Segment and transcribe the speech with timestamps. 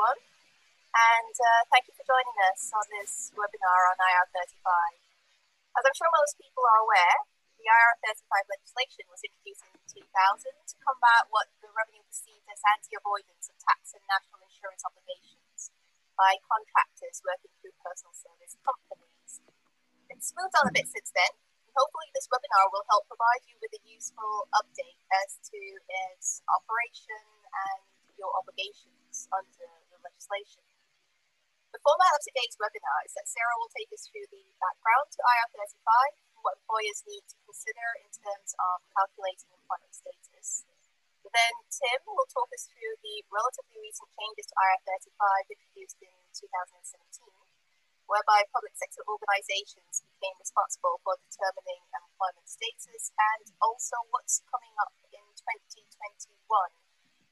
[0.00, 0.24] everyone,
[0.96, 4.96] and uh, thank you for joining us on this webinar on IR35.
[5.76, 7.28] As I'm sure most people are aware,
[7.60, 13.52] the IR35 legislation was introduced in 2000 to combat what the revenue perceived as anti-avoidance
[13.52, 15.68] of tax and national insurance obligations
[16.16, 19.44] by contractors working through personal service companies.
[20.08, 21.28] It's moved on a bit since then,
[21.68, 25.60] and hopefully this webinar will help provide you with a useful update as to
[26.08, 27.20] its operation
[27.52, 27.84] and
[28.20, 29.79] your obligations under
[30.20, 30.68] legislation.
[31.72, 35.20] The format of today's webinar is that Sarah will take us through the background to
[35.24, 35.80] IR35,
[36.36, 40.68] and what employers need to consider in terms of calculating employment status.
[41.24, 45.24] Then Tim will talk us through the relatively recent changes to IR35
[45.56, 47.32] introduced in 2017
[48.10, 54.90] whereby public sector organizations became responsible for determining employment status and also what's coming up
[55.14, 56.34] in 2021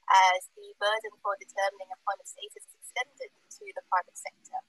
[0.09, 4.65] as the burden for determining employment status extended to the private sector.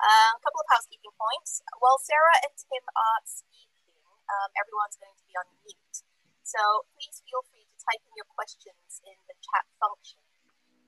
[0.00, 1.64] Um, a couple of housekeeping points.
[1.80, 5.96] While Sarah and Tim are speaking, um, everyone's going to be on mute.
[6.44, 6.60] So
[6.92, 10.20] please feel free to type in your questions in the chat function.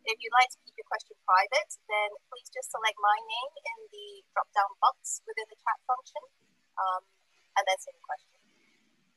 [0.05, 3.79] If you'd like to keep your question private, then please just select my name in
[3.89, 6.23] the drop-down box within the chat function,
[6.77, 7.07] um,
[7.57, 8.37] and then send your question.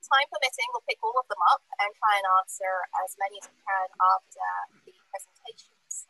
[0.06, 3.50] Time permitting, we'll pick all of them up and try and answer as many as
[3.50, 4.48] we can after
[4.86, 6.06] the presentations.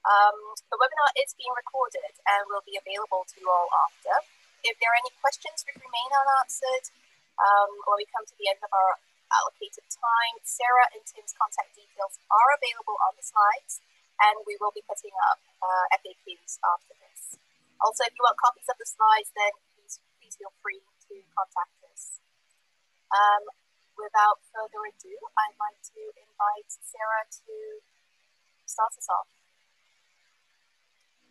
[0.00, 4.24] Um, the webinar is being recorded and will be available to you all after.
[4.64, 6.88] If there are any questions which remain unanswered,
[7.40, 9.00] um, when we come to the end of our
[9.32, 13.80] allocated time, Sarah and Tim's contact details are available on the slides
[14.20, 17.40] and we will be putting up uh, FAQs after this.
[17.80, 21.76] Also, if you want copies of the slides, then please, please feel free to contact
[21.88, 22.20] us.
[23.08, 23.48] Um,
[23.96, 27.56] without further ado, I'd like to invite Sarah to
[28.68, 29.39] start us off.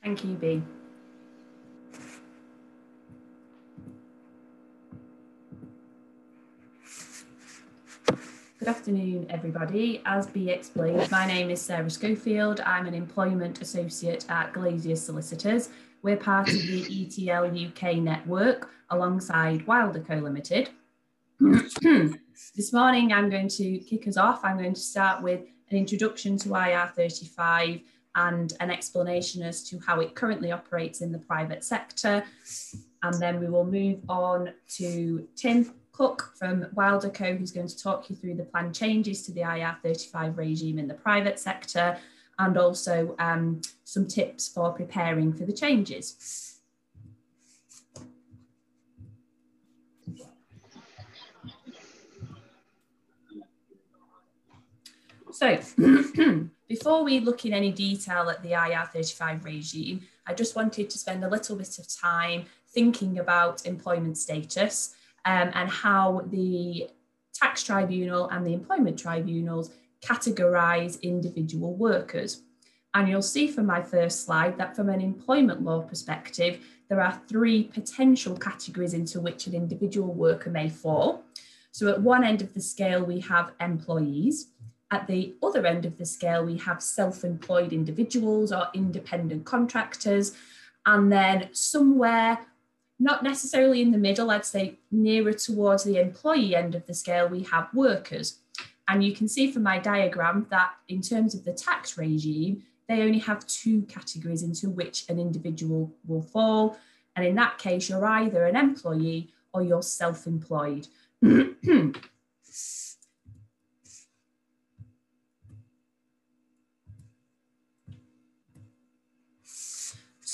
[0.04, 0.62] Thank you, Bea.
[8.59, 10.02] Good afternoon, everybody.
[10.06, 12.62] As Bea explained, my name is Sarah Schofield.
[12.62, 15.70] I'm an employment associate at Glaisyers Solicitors.
[16.02, 16.86] We're part of the
[17.30, 20.70] ETL UK network alongside Wilder Coe Limited.
[21.40, 24.44] this morning, I'm going to kick us off.
[24.44, 27.82] I'm going to start with an introduction to IR35
[28.16, 32.24] and an explanation as to how it currently operates in the private sector.
[33.03, 37.78] And then we will move on to Tim Cook from Wilder Coe, who's going to
[37.78, 41.97] talk you through the planned changes to the IR35 regime in the private sector
[42.40, 46.56] and also um, some tips for preparing for the changes.
[55.31, 55.58] So,
[56.69, 61.25] before we look in any detail at the IR35 regime, I just wanted to spend
[61.25, 64.94] a little bit of time thinking about employment status
[65.25, 66.88] um, and how the
[67.34, 69.72] tax tribunal and the employment tribunals
[70.02, 72.44] categorise individual workers.
[72.94, 77.19] And you'll see from my first slide that from an employment law perspective, there are
[77.28, 81.24] three potential categories into which an individual worker may fall.
[81.72, 84.50] So at one end of the scale, we have employees.
[84.92, 90.34] At the other end of the scale, we have self-employed individuals or independent contractors.
[90.86, 92.40] And then somewhere
[93.00, 97.28] not necessarily in the middle, I'd say nearer towards the employee end of the scale,
[97.30, 98.40] we have workers.
[98.90, 103.04] And you can see from my diagram that in terms of the tax regime, they
[103.04, 106.78] only have two categories into which an individual will fall.
[107.16, 110.88] And in that case, you're either an employee or you're self-employed.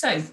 [0.05, 0.23] so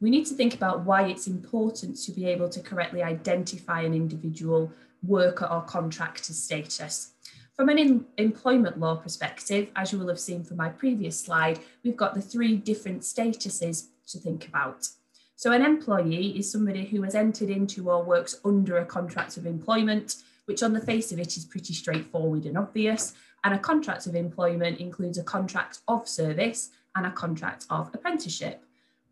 [0.00, 3.92] we need to think about why it's important to be able to correctly identify an
[3.92, 4.72] individual
[5.02, 7.14] worker or contractor status.
[7.56, 11.96] From an employment law perspective, as you will have seen from my previous slide, we've
[11.96, 14.88] got the three different statuses to think about.
[15.34, 19.46] So an employee is somebody who has entered into or works under a contract of
[19.46, 23.14] employment, which on the face of it is pretty straightforward and obvious.
[23.42, 28.62] And a contract of employment includes a contract of service and a contract of apprenticeship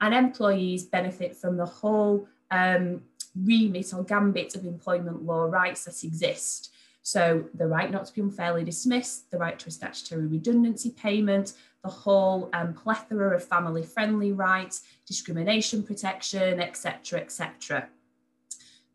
[0.00, 3.02] and employees benefit from the whole um,
[3.34, 6.72] remit or gambit of employment law rights that exist.
[7.02, 11.52] So the right not to be unfairly dismissed, the right to a statutory redundancy payment,
[11.84, 17.88] the whole um, plethora of family-friendly rights, discrimination protection, etc., etc.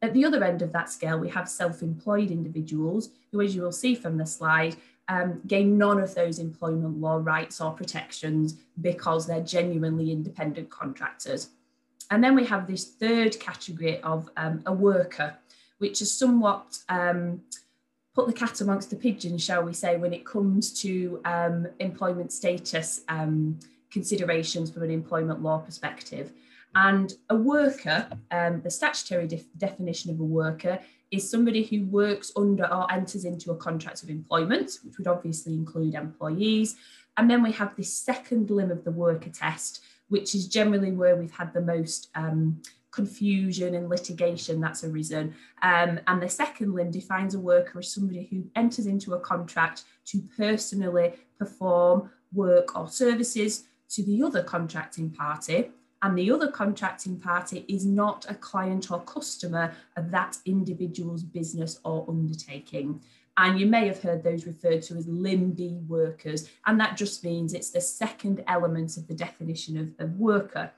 [0.01, 3.71] At the other end of that scale, we have self-employed individuals who, as you will
[3.71, 4.75] see from the slide,
[5.07, 11.49] um, gain none of those employment law rights or protections because they're genuinely independent contractors.
[12.09, 15.35] And then we have this third category of um, a worker,
[15.79, 17.41] which is somewhat um,
[18.13, 22.31] put the cat amongst the pigeons, shall we say, when it comes to um, employment
[22.31, 23.57] status um,
[23.89, 26.31] considerations from an employment law perspective.
[26.75, 30.79] And a worker, um, the statutory def definition of a worker
[31.11, 35.53] is somebody who works under or enters into a contract of employment, which would obviously
[35.53, 36.77] include employees.
[37.17, 41.17] And then we have this second limb of the worker test, which is generally where
[41.17, 42.61] we've had the most um,
[42.91, 45.35] confusion and litigation that's arisen.
[45.61, 49.83] Um, and the second limb defines a worker as somebody who enters into a contract
[50.05, 57.19] to personally perform work or services to the other contracting party and the other contracting
[57.19, 63.01] party is not a client or customer of that individual's business or undertaking.
[63.37, 67.23] And you may have heard those referred to as limb (b) workers, and that just
[67.23, 70.71] means it's the second element of the definition of, of worker.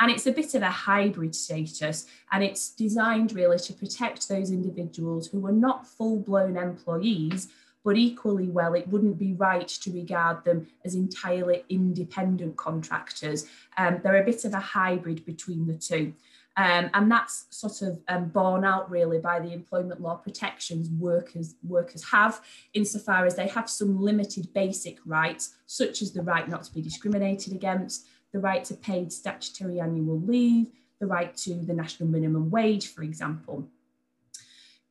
[0.00, 4.50] And it's a bit of a hybrid status, and it's designed really to protect those
[4.50, 7.48] individuals who are not full blown employees,
[7.84, 13.46] but equally well, it wouldn't be right to regard them as entirely independent contractors.
[13.76, 16.14] Um, they're a bit of a hybrid between the two.
[16.56, 21.54] Um, and that's sort of um, borne out really by the employment law protections workers
[21.66, 22.42] workers have
[22.74, 26.82] insofar as they have some limited basic rights such as the right not to be
[26.82, 30.70] discriminated against the right to paid statutory annual leave
[31.00, 33.66] the right to the national minimum wage for example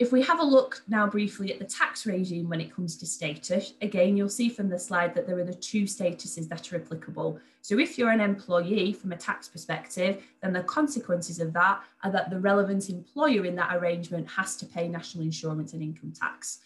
[0.01, 3.05] if we have a look now briefly at the tax regime when it comes to
[3.05, 6.77] status, again, you'll see from the slide that there are the two statuses that are
[6.77, 7.39] applicable.
[7.61, 12.11] So if you're an employee from a tax perspective, then the consequences of that are
[12.13, 16.61] that the relevant employer in that arrangement has to pay national insurance and income tax.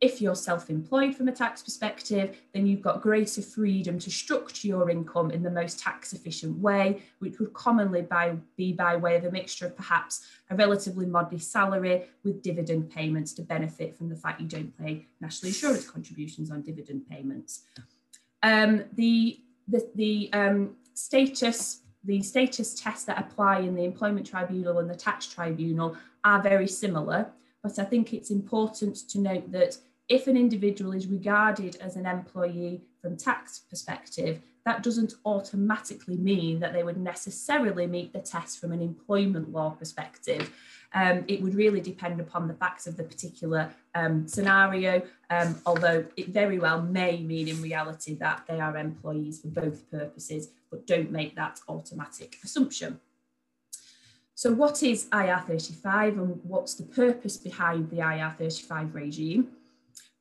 [0.00, 4.68] If you're self employed from a tax perspective, then you've got greater freedom to structure
[4.68, 9.16] your income in the most tax efficient way, which would commonly by, be by way
[9.16, 14.08] of a mixture of perhaps a relatively modest salary with dividend payments to benefit from
[14.08, 17.62] the fact you don't pay national insurance contributions on dividend payments.
[18.42, 24.78] Um, the the, the um, status the status tests that apply in the employment tribunal
[24.78, 27.32] and the tax tribunal are very similar
[27.66, 29.76] but I think it's important to note that
[30.08, 36.60] if an individual is regarded as an employee from tax perspective, that doesn't automatically mean
[36.60, 40.52] that they would necessarily meet the test from an employment law perspective.
[40.94, 46.04] Um, it would really depend upon the facts of the particular um, scenario, um, although
[46.16, 50.86] it very well may mean in reality that they are employees for both purposes, but
[50.86, 53.00] don't make that automatic assumption.
[54.36, 59.48] So what is IR35 and what's the purpose behind the IR35 regime?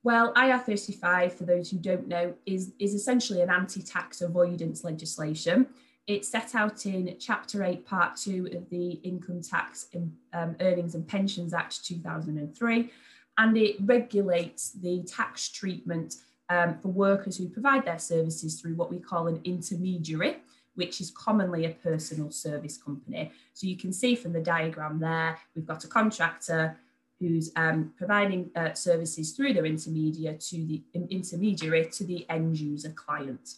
[0.04, 5.68] Well, IR35, for those who don't know, is, is essentially an anti-tax avoidance legislation.
[6.08, 9.88] It's set out in Chapter 8, Part 2 of the Income Tax
[10.34, 12.90] um, Earnings and Pensions Act 2003,
[13.38, 16.16] and it regulates the tax treatment
[16.48, 20.38] um, for workers who provide their services through what we call an intermediary,
[20.76, 23.32] which is commonly a personal service company.
[23.54, 26.78] So you can see from the diagram there, we've got a contractor
[27.20, 32.90] who's um, providing uh, services through their intermediary to the intermediary to the end user
[32.90, 33.56] client.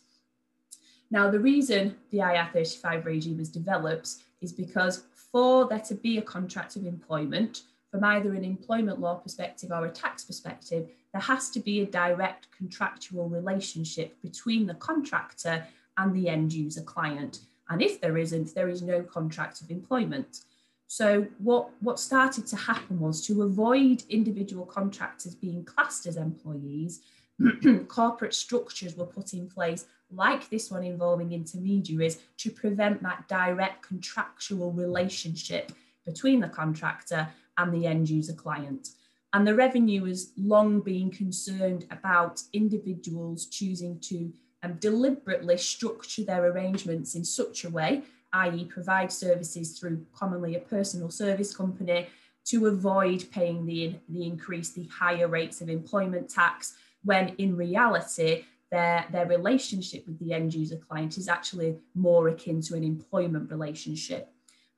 [1.09, 4.09] Now, the reason the IR35 regime was developed
[4.41, 9.15] is because for there to be a contract of employment, from either an employment law
[9.15, 14.73] perspective or a tax perspective, there has to be a direct contractual relationship between the
[14.75, 15.65] contractor
[15.97, 17.39] and the end user client.
[17.69, 20.41] And if there isn't, there is no contract of employment.
[20.87, 27.01] So what, what started to happen was to avoid individual contractors being classed as employees,
[27.87, 33.85] corporate structures were put in place like this one involving intermediaries to prevent that direct
[33.85, 35.73] contractual relationship
[36.05, 37.27] between the contractor
[37.57, 38.89] and the end user client.
[39.33, 44.31] And the revenue has long been concerned about individuals choosing to
[44.63, 50.59] um, deliberately structure their arrangements in such a way i.e., provide services through commonly a
[50.59, 52.07] personal service company
[52.45, 58.45] to avoid paying the, the increase, the higher rates of employment tax, when in reality,
[58.71, 63.49] their, their relationship with the end user client is actually more akin to an employment
[63.49, 64.29] relationship.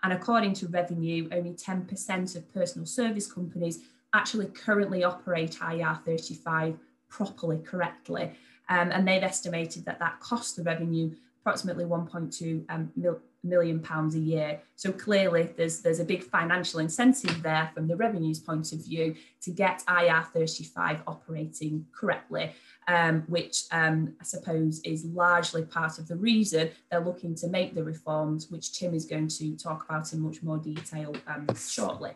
[0.03, 3.79] And according to revenue, only 10% of personal service companies
[4.13, 6.77] actually currently operate IR35
[7.09, 8.31] properly, correctly.
[8.69, 11.11] Um, and they've estimated that that cost the revenue
[11.41, 14.61] approximately 1.2 um, mil, million pounds a year.
[14.75, 19.15] So clearly there's there's a big financial incentive there from the revenues point of view
[19.41, 22.51] to get IR35 operating correctly,
[22.87, 27.73] um, which um, I suppose is largely part of the reason they're looking to make
[27.73, 32.11] the reforms, which Tim is going to talk about in much more detail um, shortly.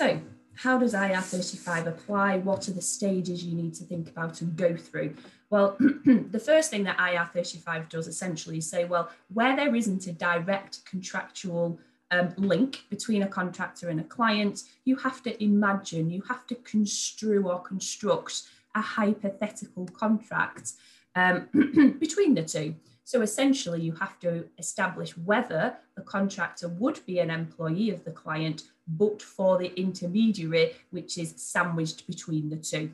[0.00, 0.18] So
[0.54, 2.38] how does IR35 apply?
[2.38, 5.14] What are the stages you need to think about and go through?
[5.50, 10.12] Well, the first thing that IR35 does essentially is say, well, where there isn't a
[10.12, 11.78] direct contractual
[12.12, 16.54] um, link between a contractor and a client, you have to imagine, you have to
[16.54, 20.72] construe or construct a hypothetical contract
[21.14, 21.46] um,
[22.00, 22.74] between the two.
[23.10, 28.12] So essentially, you have to establish whether the contractor would be an employee of the
[28.12, 32.92] client but for the intermediary, which is sandwiched between the two.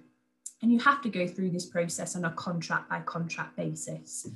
[0.62, 4.26] And you have to go through this process on a contract by contract basis.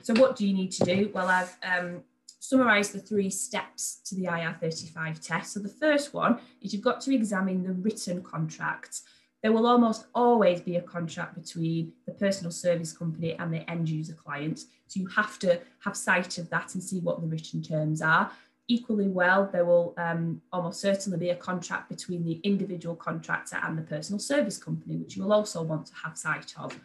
[0.00, 1.10] So, what do you need to do?
[1.12, 2.04] Well, I've um,
[2.40, 5.52] summarised the three steps to the IR35 test.
[5.52, 9.02] So, the first one is you've got to examine the written contract.
[9.42, 13.88] There will almost always be a contract between the personal service company and the end
[13.88, 14.60] user client.
[14.88, 18.30] So, you have to have sight of that and see what the written terms are.
[18.66, 23.78] Equally well, there will um, almost certainly be a contract between the individual contractor and
[23.78, 26.78] the personal service company, which you will also want to have sight of.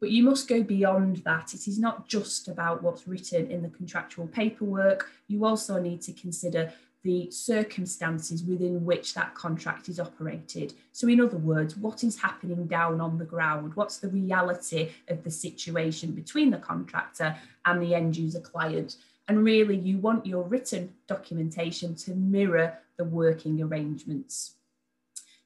[0.00, 1.54] But you must go beyond that.
[1.54, 5.08] It is not just about what's written in the contractual paperwork.
[5.28, 6.72] You also need to consider
[7.04, 10.72] the circumstances within which that contract is operated.
[10.92, 13.76] So, in other words, what is happening down on the ground?
[13.76, 18.96] What's the reality of the situation between the contractor and the end user client?
[19.28, 24.54] And really, you want your written documentation to mirror the working arrangements.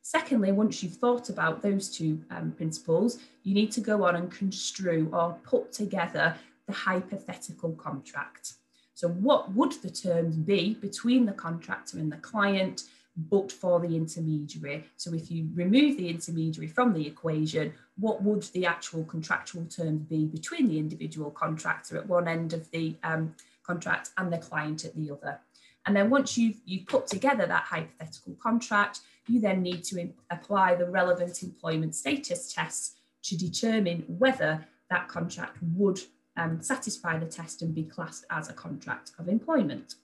[0.02, 4.30] Secondly, once you've thought about those two um, principles, you need to go on and
[4.30, 6.34] construe or put together
[6.66, 8.54] the hypothetical contract.
[8.98, 12.82] So, what would the terms be between the contractor and the client,
[13.30, 14.86] but for the intermediary?
[14.96, 20.02] So, if you remove the intermediary from the equation, what would the actual contractual terms
[20.02, 24.84] be between the individual contractor at one end of the um, contract and the client
[24.84, 25.38] at the other.
[25.86, 30.74] And then once you've, you've put together that hypothetical contract, you then need to apply
[30.74, 36.00] the relevant employment status tests to determine whether that contract would
[36.38, 39.96] um, satisfy the test and be classed as a contract of employment.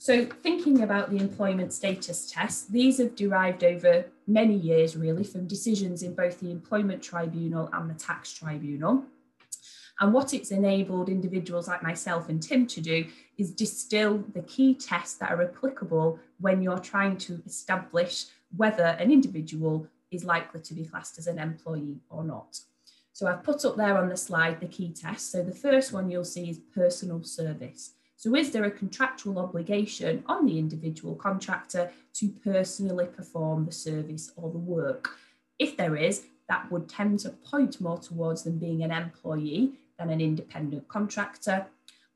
[0.00, 5.48] So thinking about the employment status test, these have derived over many years really from
[5.48, 9.04] decisions in both the Employment Tribunal and the Tax Tribunal.
[10.00, 14.74] And what it's enabled individuals like myself and Tim to do is distill the key
[14.74, 20.74] tests that are applicable when you're trying to establish whether an individual is likely to
[20.74, 22.60] be classed as an employee or not.
[23.12, 25.32] So I've put up there on the slide the key tests.
[25.32, 27.92] So the first one you'll see is personal service.
[28.16, 34.32] So is there a contractual obligation on the individual contractor to personally perform the service
[34.36, 35.10] or the work?
[35.58, 40.10] If there is, that would tend to point more towards them being an employee than
[40.10, 41.66] an independent contractor.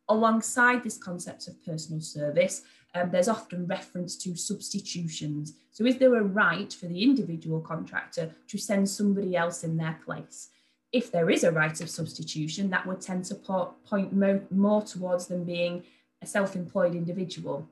[0.08, 2.62] Alongside this concept of personal service,
[2.94, 5.54] um, there's often reference to substitutions.
[5.70, 9.99] So, is there a right for the individual contractor to send somebody else in their
[10.04, 10.49] place?
[10.92, 15.26] If there is a right of substitution, that would tend to point mo more towards
[15.26, 15.84] them being
[16.20, 17.68] a self employed individual.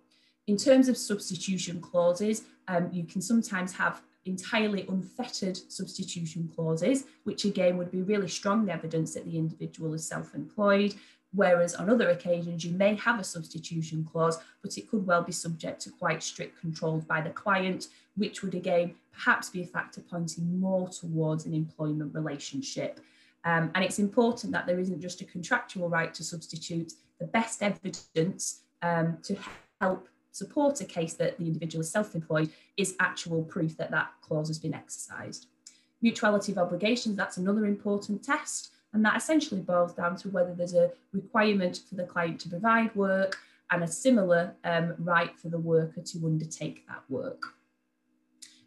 [0.46, 7.44] In terms of substitution clauses, um, you can sometimes have entirely unfettered substitution clauses, which
[7.44, 10.94] again would be really strong evidence that the individual is self employed.
[11.32, 15.32] Whereas on other occasions, you may have a substitution clause, but it could well be
[15.32, 17.86] subject to quite strict controls by the client,
[18.16, 23.00] which would again perhaps be a factor pointing more towards an employment relationship.
[23.44, 26.92] Um, and it's important that there isn't just a contractual right to substitute.
[27.18, 29.36] The best evidence um, to
[29.80, 34.48] help support a case that the individual is self-employed is actual proof that that clause
[34.48, 35.46] has been exercised.
[36.02, 38.72] Mutuality of obligations, that's another important test.
[38.92, 42.94] And that essentially boils down to whether there's a requirement for the client to provide
[42.96, 43.38] work
[43.70, 47.42] and a similar um, right for the worker to undertake that work.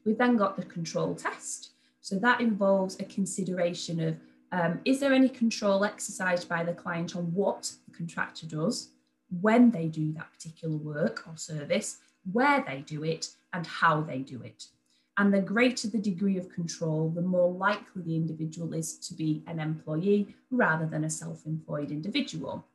[0.06, 1.72] We've then got the control test.
[2.02, 4.18] So that involves a consideration of
[4.52, 8.90] um, is there any control exercised by the client on what the contractor does?
[9.42, 12.00] when they do that particular work or service,
[12.32, 14.68] where they do it, and how they do it.
[15.18, 19.44] And the greater the degree of control, the more likely the individual is to be
[19.46, 22.66] an employee rather than a self employed individual.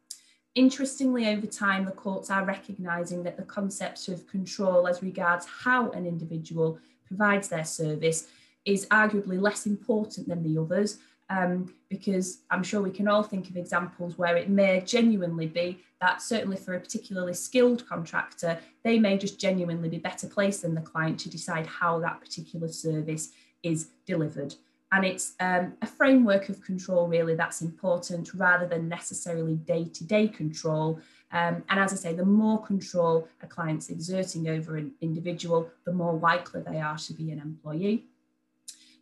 [0.54, 5.90] Interestingly, over time, the courts are recognising that the concept of control as regards how
[5.90, 8.28] an individual provides their service
[8.64, 10.98] is arguably less important than the others
[11.30, 15.78] um, because I'm sure we can all think of examples where it may genuinely be
[16.00, 20.74] that certainly for a particularly skilled contractor, they may just genuinely be better placed than
[20.74, 23.30] the client to decide how that particular service
[23.62, 24.54] is delivered.
[24.92, 31.00] And it's um, a framework of control really that's important rather than necessarily day-to-day control.
[31.30, 35.92] Um, and as I say, the more control a client's exerting over an individual, the
[35.92, 38.04] more likely they are to be an employee.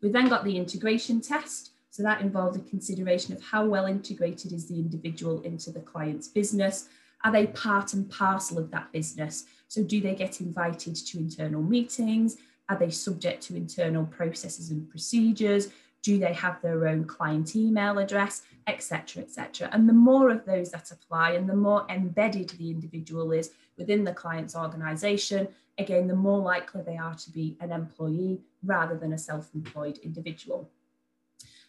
[0.03, 1.71] We've then got the integration test.
[1.91, 6.29] So that involves a consideration of how well integrated is the individual into the client's
[6.29, 6.89] business.
[7.25, 9.47] Are they part and parcel of that business?
[9.69, 12.37] So do they get invited to internal meetings?
[12.69, 15.69] Are they subject to internal processes and procedures?
[16.03, 19.69] Do they have their own client email address, etc., etc.?
[19.73, 24.05] And the more of those that apply and the more embedded the individual is within
[24.05, 29.13] the client's organization, again, the more likely they are to be an employee rather than
[29.13, 30.69] a self-employed individual.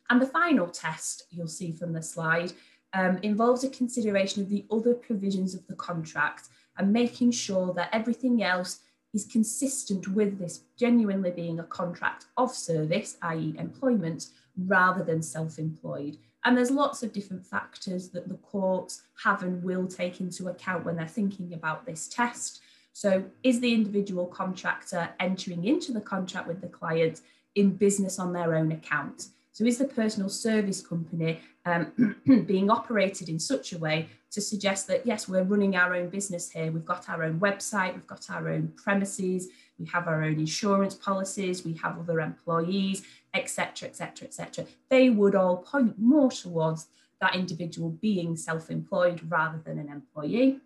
[0.09, 2.53] And the final test you'll see from the slide
[2.93, 7.89] um, involves a consideration of the other provisions of the contract and making sure that
[7.91, 8.79] everything else
[9.13, 13.55] is consistent with this genuinely being a contract of service, i.e.
[13.57, 14.27] employment,
[14.65, 16.17] rather than self-employed.
[16.45, 20.85] And there's lots of different factors that the courts have and will take into account
[20.85, 22.61] when they're thinking about this test.
[22.93, 27.21] So is the individual contractor entering into the contract with the client
[27.55, 29.27] in business on their own account?
[29.51, 32.15] So is the personal service company um,
[32.45, 36.51] being operated in such a way to suggest that, yes, we're running our own business
[36.51, 36.71] here.
[36.71, 39.47] We've got our own website, we've got our own premises,
[39.79, 43.03] we have our own insurance policies, we have other employees,
[43.37, 44.65] etc., etc., etc.
[44.89, 46.87] They would all point more towards
[47.21, 50.59] that individual being self-employed rather than an employee.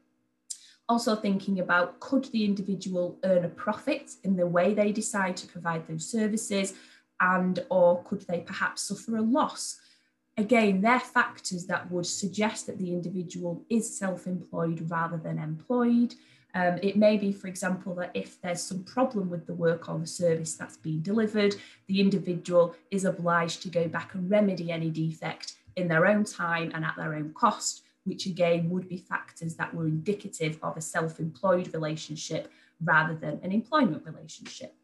[0.89, 5.47] Also thinking about could the individual earn a profit in the way they decide to
[5.47, 6.73] provide those services
[7.21, 9.79] and or could they perhaps suffer a loss?
[10.37, 16.15] Again, they're factors that would suggest that the individual is self-employed rather than employed.
[16.53, 19.97] Um, it may be, for example, that if there's some problem with the work or
[19.99, 21.55] the service that's being delivered,
[21.87, 26.71] the individual is obliged to go back and remedy any defect in their own time
[26.73, 30.81] and at their own cost, which again would be factors that were indicative of a
[30.81, 32.51] self-employed relationship
[32.83, 34.75] rather than an employment relationship.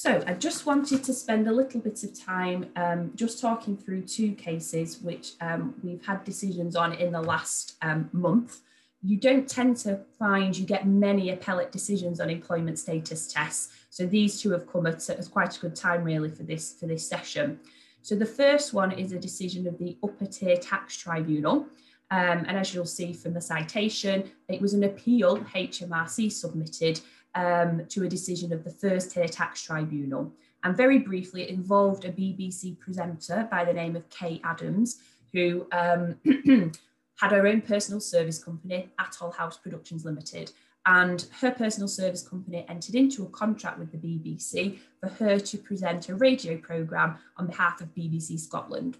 [0.00, 4.04] So I just wanted to spend a little bit of time um, just talking through
[4.04, 8.62] two cases which um, we've had decisions on in the last um, month.
[9.02, 13.74] You don't tend to find you get many appellate decisions on employment status tests.
[13.90, 16.86] So these two have come at, at quite a good time really for this, for
[16.86, 17.60] this session.
[18.00, 21.66] So the first one is a decision of the Upper Tier Tax Tribunal.
[22.10, 27.00] Um, and as you'll see from the citation, it was an appeal HMRC submitted
[27.34, 30.32] um, to a decision of the First Tier Tax Tribunal.
[30.62, 35.00] And very briefly, it involved a BBC presenter by the name of Kaye Adams,
[35.32, 36.16] who um,
[37.16, 40.52] had her own personal service company, Atholl House Productions Limited.
[40.86, 45.58] And her personal service company entered into a contract with the BBC for her to
[45.58, 48.96] present a radio programme on behalf of BBC Scotland.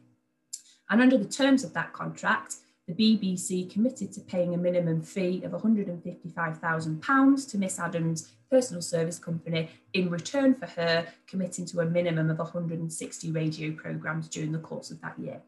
[0.91, 2.57] And under the terms of that contract,
[2.95, 9.19] the BBC committed to paying a minimum fee of £155,000 to Miss Adams' personal service
[9.19, 14.59] company in return for her committing to a minimum of 160 radio programmes during the
[14.59, 15.41] course of that year.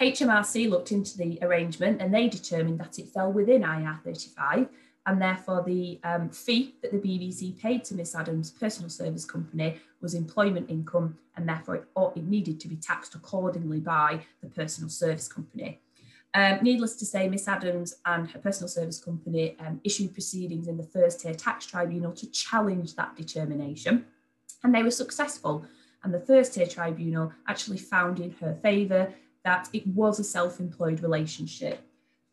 [0.00, 4.68] HMRC looked into the arrangement and they determined that it fell within IR 35
[5.06, 9.80] and therefore the um, fee that the BBC paid to Miss Adams' personal service company
[10.02, 14.90] was employment income and therefore it, it needed to be taxed accordingly by the personal
[14.90, 15.80] service company.
[16.36, 20.76] Um, needless to say, Miss Adams and her personal service company um, issued proceedings in
[20.76, 24.04] the first tier tax tribunal to challenge that determination,
[24.62, 25.64] and they were successful.
[26.04, 30.60] And the first tier tribunal actually found in her favour that it was a self
[30.60, 31.80] employed relationship.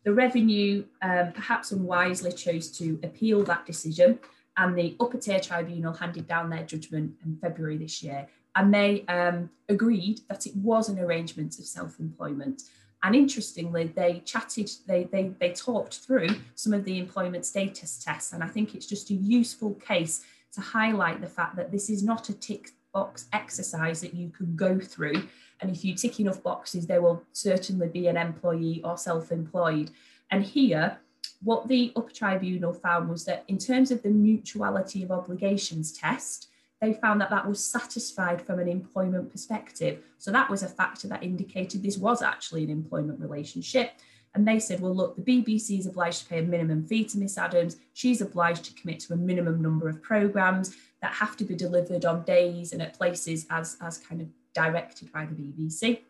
[0.04, 4.18] The revenue um, perhaps unwisely chose to appeal that decision,
[4.58, 8.28] and the upper tier tribunal handed down their judgment in February this year.
[8.54, 12.64] And they um, agreed that it was an arrangement of self employment.
[13.04, 18.32] And interestingly, they chatted, they, they, they talked through some of the employment status tests.
[18.32, 22.02] And I think it's just a useful case to highlight the fact that this is
[22.02, 25.28] not a tick box exercise that you can go through.
[25.60, 29.90] And if you tick enough boxes, there will certainly be an employee or self employed.
[30.30, 30.98] And here,
[31.42, 36.48] what the upper tribunal found was that in terms of the mutuality of obligations test,
[36.84, 40.00] they found that that was satisfied from an employment perspective.
[40.18, 43.92] So that was a factor that indicated this was actually an employment relationship.
[44.34, 47.18] And they said, well, look, the BBC is obliged to pay a minimum fee to
[47.18, 47.76] Miss Adams.
[47.94, 52.04] She's obliged to commit to a minimum number of programmes that have to be delivered
[52.04, 56.00] on days and at places as, as kind of directed by the BBC.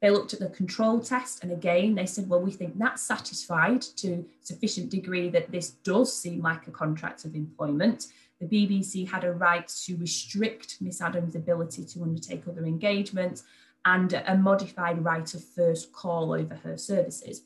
[0.00, 3.82] They looked at the control test and again they said, well, we think that's satisfied
[3.96, 8.06] to sufficient degree that this does seem like a contract of employment.
[8.40, 13.42] The BBC had a right to restrict Miss Adams' ability to undertake other engagements
[13.84, 17.42] and a modified right of first call over her services.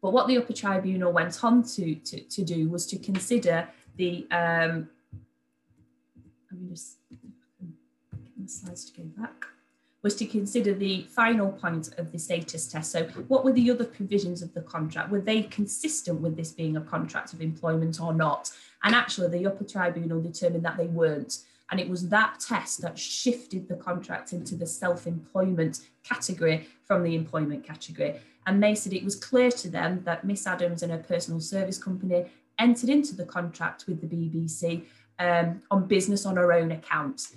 [0.00, 4.26] But what the upper tribunal went on to, to, to do was to consider the,
[4.32, 4.88] um,
[6.50, 9.44] let me just get the slides to go back,
[10.02, 12.90] was to consider the final point of the status test.
[12.90, 15.10] So what were the other provisions of the contract?
[15.10, 18.50] Were they consistent with this being a contract of employment or not?
[18.84, 21.38] And actually the upper tribunal determined that they weren't.
[21.70, 27.14] And it was that test that shifted the contract into the self-employment category from the
[27.14, 28.20] employment category.
[28.46, 31.78] And they said it was clear to them that Miss Adams and her personal service
[31.78, 32.26] company
[32.58, 34.82] entered into the contract with the BBC
[35.18, 37.28] um, on business on her own account.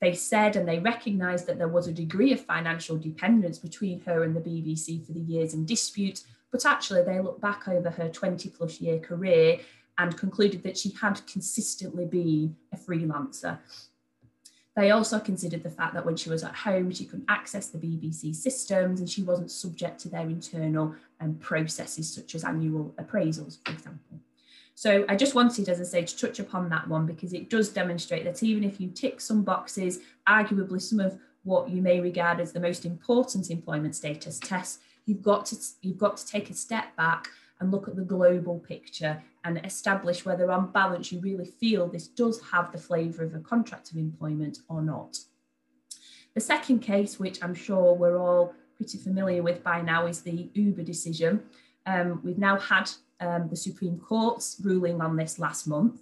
[0.00, 4.24] They said and they recognised that there was a degree of financial dependence between her
[4.24, 8.08] and the BBC for the years in dispute, but actually they looked back over her
[8.08, 9.60] 20 plus year career
[9.98, 13.58] and concluded that she had consistently been a freelancer.
[14.76, 17.78] They also considered the fact that when she was at home, she couldn't access the
[17.78, 23.58] BBC systems and she wasn't subject to their internal um, processes, such as annual appraisals,
[23.64, 24.18] for example.
[24.74, 27.68] So I just wanted, as I say, to touch upon that one because it does
[27.68, 32.40] demonstrate that even if you tick some boxes, arguably some of what you may regard
[32.40, 36.54] as the most important employment status tests, you've got to you've got to take a
[36.54, 37.28] step back
[37.60, 42.08] and look at the global picture and establish whether on balance you really feel this
[42.08, 45.18] does have the flavour of a contract of employment or not.
[46.34, 50.50] The second case, which I'm sure we're all pretty familiar with by now, is the
[50.54, 51.42] Uber decision.
[51.86, 52.90] Um, we've now had
[53.20, 56.00] um, the Supreme Court's ruling on this last month.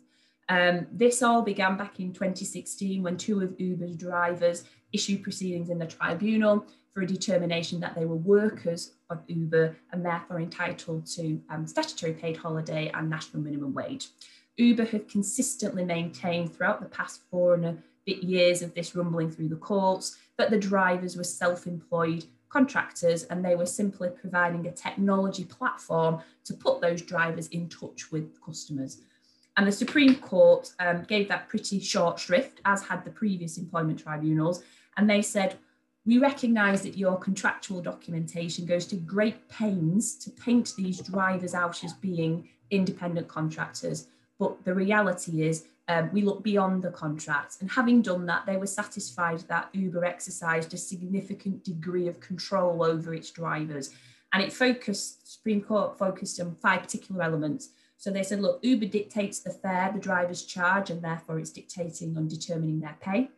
[0.48, 5.78] Um, this all began back in 2016 when two of Uber's drivers issued proceedings in
[5.78, 11.40] the tribunal for a determination that they were workers of Uber and therefore entitled to
[11.48, 14.08] um, statutory paid holiday and national minimum wage.
[14.56, 19.30] Uber have consistently maintained throughout the past four and a bit years of this rumbling
[19.30, 24.66] through the courts that the drivers were self employed contractors and they were simply providing
[24.66, 28.98] a technology platform to put those drivers in touch with customers.
[29.56, 33.98] And the Supreme Court um, gave that pretty short shrift, as had the previous employment
[33.98, 34.62] tribunals.
[34.96, 35.56] And they said,
[36.04, 41.84] we recognise that your contractual documentation goes to great pains to paint these drivers out
[41.84, 44.08] as being independent contractors.
[44.38, 47.58] But the reality is, um, we look beyond the contract.
[47.60, 52.82] And having done that, they were satisfied that Uber exercised a significant degree of control
[52.82, 53.90] over its drivers.
[54.32, 57.70] And it focused, Supreme Court focused on five particular elements.
[57.96, 62.16] So they said, look, Uber dictates the fare the drivers charge, and therefore it's dictating
[62.16, 63.28] on determining their pay.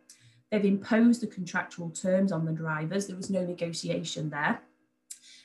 [0.51, 3.07] They've imposed the contractual terms on the drivers.
[3.07, 4.61] There was no negotiation there.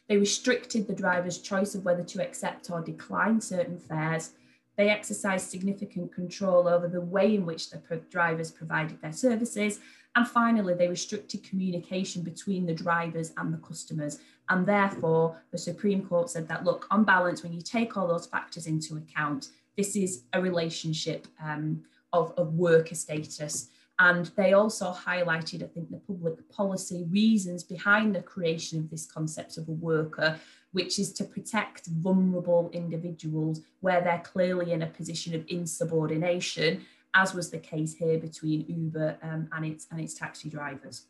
[0.09, 4.33] They restricted the driver's choice of whether to accept or decline certain fares.
[4.77, 9.79] They exercised significant control over the way in which the drivers provided their services.
[10.17, 14.19] And finally, they restricted communication between the drivers and the customers.
[14.49, 18.27] And therefore, the Supreme Court said that, look, on balance, when you take all those
[18.27, 23.69] factors into account, this is a relationship um, of, of worker status.
[24.01, 29.05] And they also highlighted, I think, the public policy reasons behind the creation of this
[29.05, 30.41] concept of a worker,
[30.73, 37.35] which is to protect vulnerable individuals where they're clearly in a position of insubordination, as
[37.35, 41.03] was the case here between Uber um, and, its, and its taxi drivers.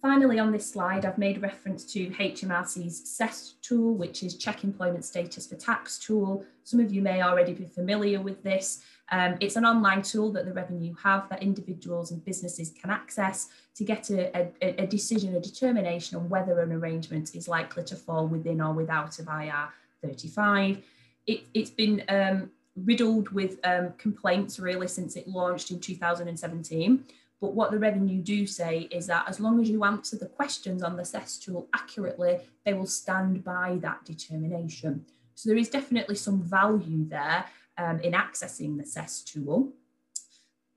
[0.00, 5.04] Finally, on this slide, I've made reference to HMRC's CEST tool, which is Check Employment
[5.04, 6.44] Status for Tax tool.
[6.62, 8.82] Some of you may already be familiar with this.
[9.10, 13.48] Um, it's an online tool that the revenue have that individuals and businesses can access
[13.74, 17.96] to get a, a, a decision, a determination on whether an arrangement is likely to
[17.96, 19.70] fall within or without of IR
[20.02, 20.82] 35.
[21.26, 27.04] It, has been um, riddled with um, complaints really since it launched in 2017.
[27.40, 30.82] But what the revenue do say is that as long as you answer the questions
[30.82, 35.06] on the CEST tool accurately, they will stand by that determination.
[35.34, 37.44] So there is definitely some value there
[37.78, 39.72] um, in accessing the CEST tool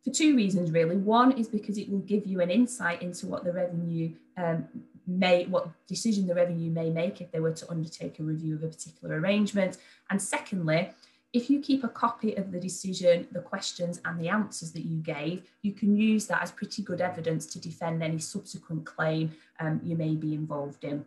[0.03, 0.97] for two reasons really.
[0.97, 4.67] One is because it will give you an insight into what the revenue um,
[5.07, 8.63] may, what decision the revenue may make if they were to undertake a review of
[8.63, 9.77] a particular arrangement.
[10.09, 10.91] And secondly,
[11.33, 14.97] if you keep a copy of the decision, the questions and the answers that you
[14.97, 19.79] gave, you can use that as pretty good evidence to defend any subsequent claim um,
[19.83, 21.05] you may be involved in.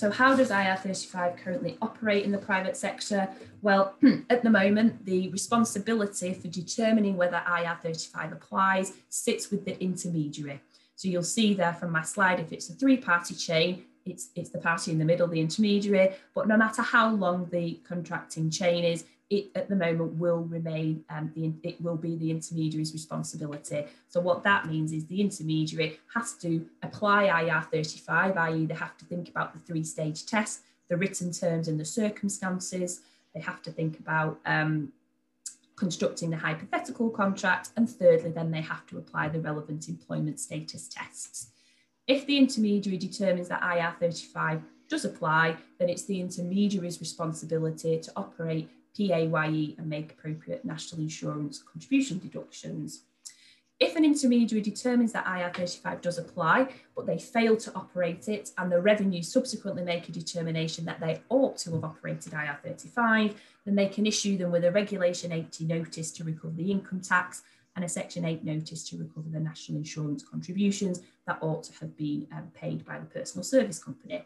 [0.00, 3.28] So how does IR35 currently operate in the private sector?
[3.60, 3.96] Well,
[4.30, 10.62] at the moment, the responsibility for determining whether IR35 applies sits with the intermediary.
[10.96, 14.56] So you'll see there from my slide, if it's a three-party chain, it's, it's the
[14.56, 19.04] party in the middle, the intermediary, but no matter how long the contracting chain is,
[19.30, 23.86] it at the moment will remain, um, the, it will be the intermediary's responsibility.
[24.08, 28.66] So what that means is the intermediary has to apply IR35, i.e.
[28.66, 33.02] they have to think about the three-stage test, the written terms and the circumstances.
[33.32, 34.92] They have to think about um,
[35.76, 37.70] constructing the hypothetical contract.
[37.76, 41.52] And thirdly, then they have to apply the relevant employment status tests.
[42.08, 48.68] If the intermediary determines that IR35 does apply, then it's the intermediary's responsibility to operate
[48.96, 53.04] PAYE and make appropriate national insurance contribution deductions.
[53.80, 58.70] If an intermediary determines that IR35 does apply, but they fail to operate it and
[58.70, 63.88] the revenue subsequently make a determination that they ought to have operated IR35, then they
[63.88, 67.42] can issue them with a Regulation 80 notice to recover the income tax
[67.76, 71.96] and a Section 8 notice to recover the national insurance contributions that ought to have
[71.96, 74.22] been um, paid by the personal service company.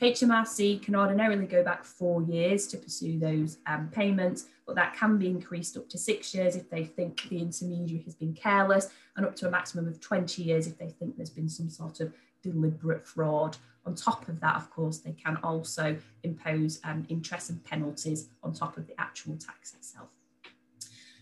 [0.00, 5.18] HMRC can ordinarily go back four years to pursue those um, payments, but that can
[5.18, 9.24] be increased up to six years if they think the intermediary has been careless, and
[9.24, 12.12] up to a maximum of 20 years if they think there's been some sort of
[12.42, 13.56] deliberate fraud.
[13.86, 18.52] On top of that, of course, they can also impose um, interest and penalties on
[18.52, 20.08] top of the actual tax itself.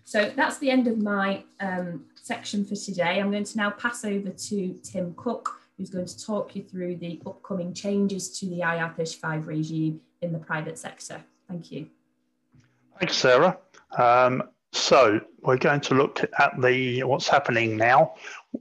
[0.05, 3.21] So that's the end of my um, section for today.
[3.21, 6.97] I'm going to now pass over to Tim Cook, who's going to talk you through
[6.97, 11.23] the upcoming changes to the IR35 regime in the private sector.
[11.49, 11.89] Thank you.
[12.99, 13.59] Thanks, Sarah.
[13.99, 18.15] Um, so we're going to look at the what's happening now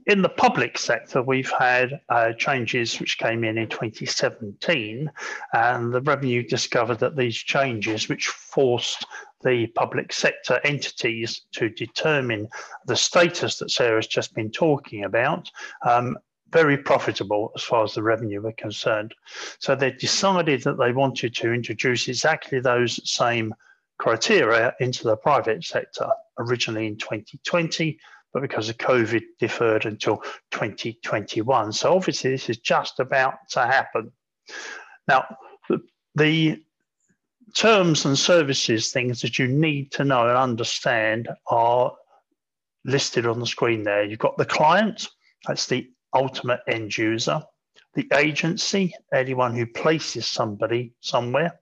[0.06, 1.22] in the public sector.
[1.22, 5.10] We've had uh, changes which came in in 2017,
[5.54, 9.06] and the revenue discovered that these changes, which forced
[9.42, 12.46] the public sector entities to determine
[12.86, 15.50] the status that Sarah's just been talking about,
[15.86, 16.18] um,
[16.52, 19.14] very profitable as far as the revenue were concerned.
[19.58, 23.54] So they decided that they wanted to introduce exactly those same
[23.98, 27.98] criteria into the private sector originally in 2020,
[28.32, 30.18] but because of COVID deferred until
[30.50, 31.72] 2021.
[31.72, 34.12] So obviously this is just about to happen.
[35.08, 35.24] Now,
[36.14, 36.62] the
[37.54, 41.92] terms and services things that you need to know and understand are
[42.84, 44.04] listed on the screen there.
[44.04, 45.08] You've got the client,
[45.46, 47.42] that's the ultimate end user,
[47.94, 51.60] the agency, anyone who places somebody somewhere,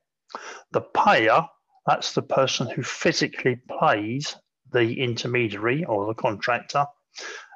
[0.72, 1.44] the payer,
[1.86, 4.36] that's the person who physically pays
[4.72, 6.86] the intermediary or the contractor,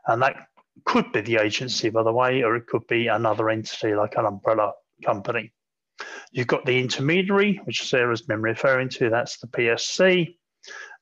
[0.06, 0.48] and that
[0.84, 4.26] could be the agency, by the way, or it could be another entity like an
[4.26, 4.72] umbrella
[5.04, 5.52] company.
[6.32, 10.36] You've got the intermediary, which Sarah's been referring to, that's the PSC.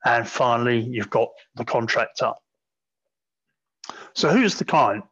[0.04, 2.32] And finally, you've got the contractor.
[4.14, 5.04] So who's the client?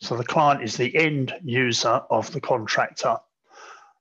[0.00, 3.16] So the client is the end user of the contractor.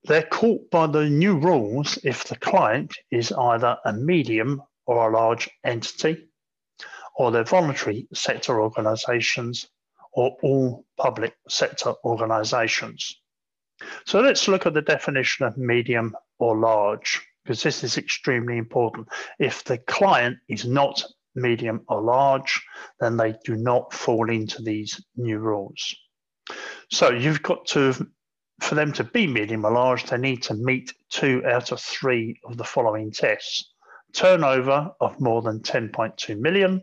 [0.04, 5.14] They're caught by the new rules if the client is either a medium or a
[5.14, 6.30] large entity,
[7.16, 9.68] or they're voluntary sector organisations,
[10.14, 13.20] or all public sector organisations.
[14.06, 19.08] So let's look at the definition of medium or large, because this is extremely important.
[19.40, 21.04] If the client is not
[21.38, 22.62] medium or large,
[23.00, 25.96] then they do not fall into these new rules.
[26.92, 27.94] So you've got to,
[28.62, 32.40] for them to be medium or large, they need to meet two out of three
[32.46, 33.74] of the following tests.
[34.14, 36.82] Turnover of more than 10.2 million,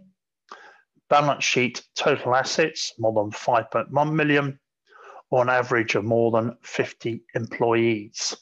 [1.09, 4.59] balance sheet total assets more than 5.1 million,
[5.31, 8.37] or an average of more than 50 employees.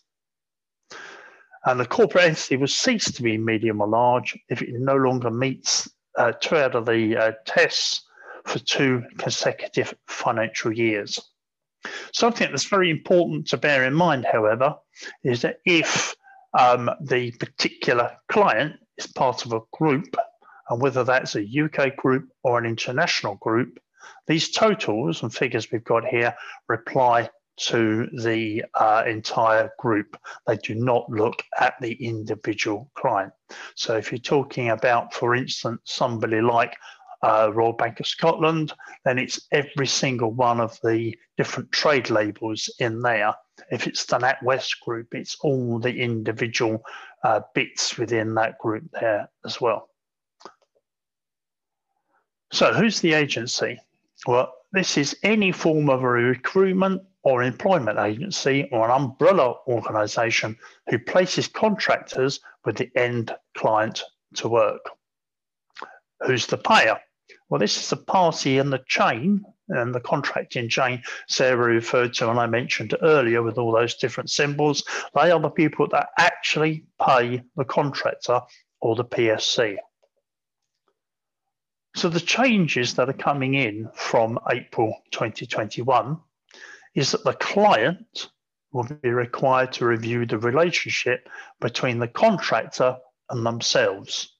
[1.64, 5.30] And the corporate entity will cease to be medium or large if it no longer
[5.30, 8.02] meets uh, two out of the uh, tests
[8.44, 11.20] for two consecutive financial years.
[12.12, 14.76] Something that's very important to bear in mind, however,
[15.24, 16.14] is that if
[16.58, 20.14] um, the particular client is part of a group,
[20.68, 23.78] and whether that's a UK group or an international group,
[24.26, 26.34] these totals and figures we've got here
[26.68, 30.16] reply to the uh, entire group.
[30.46, 33.32] They do not look at the individual client.
[33.74, 36.74] So if you're talking about, for instance, somebody like
[37.22, 38.72] uh, Royal Bank of Scotland,
[39.04, 43.34] then it's every single one of the different trade labels in there.
[43.70, 46.82] If it's the NatWest group, it's all the individual
[47.22, 49.88] uh, bits within that group there as well.
[52.50, 53.78] So who's the agency?
[54.26, 59.54] Well, this is any form of a recruitment, or an employment agency or an umbrella
[59.66, 60.56] organisation
[60.88, 64.02] who places contractors with the end client
[64.34, 64.90] to work.
[66.26, 66.98] Who's the payer?
[67.48, 72.30] Well, this is the party in the chain and the contracting chain Sarah referred to
[72.30, 74.84] and I mentioned earlier with all those different symbols.
[75.14, 78.40] They are the people that actually pay the contractor
[78.80, 79.76] or the PSC.
[81.94, 86.18] So the changes that are coming in from April 2021
[86.94, 88.30] is that the client
[88.72, 91.28] will be required to review the relationship
[91.60, 92.96] between the contractor
[93.30, 94.36] and themselves.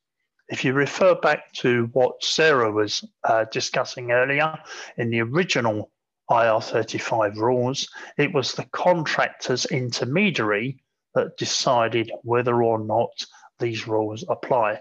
[0.48, 4.58] If you refer back to what Sarah was uh, discussing earlier
[4.96, 5.90] in the original
[6.30, 7.88] IR35 rules,
[8.18, 10.82] it was the contractor's intermediary
[11.14, 13.10] that decided whether or not
[13.58, 14.80] these rules apply.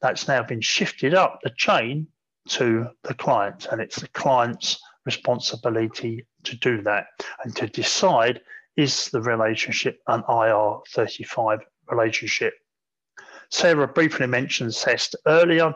[0.00, 2.08] That's now been shifted up the chain
[2.50, 4.80] to the client, and it's the client's
[5.12, 7.06] responsibility to do that
[7.42, 8.40] and to decide
[8.76, 12.52] is the relationship an IR35 relationship.
[13.50, 15.74] Sarah briefly mentioned CEST earlier,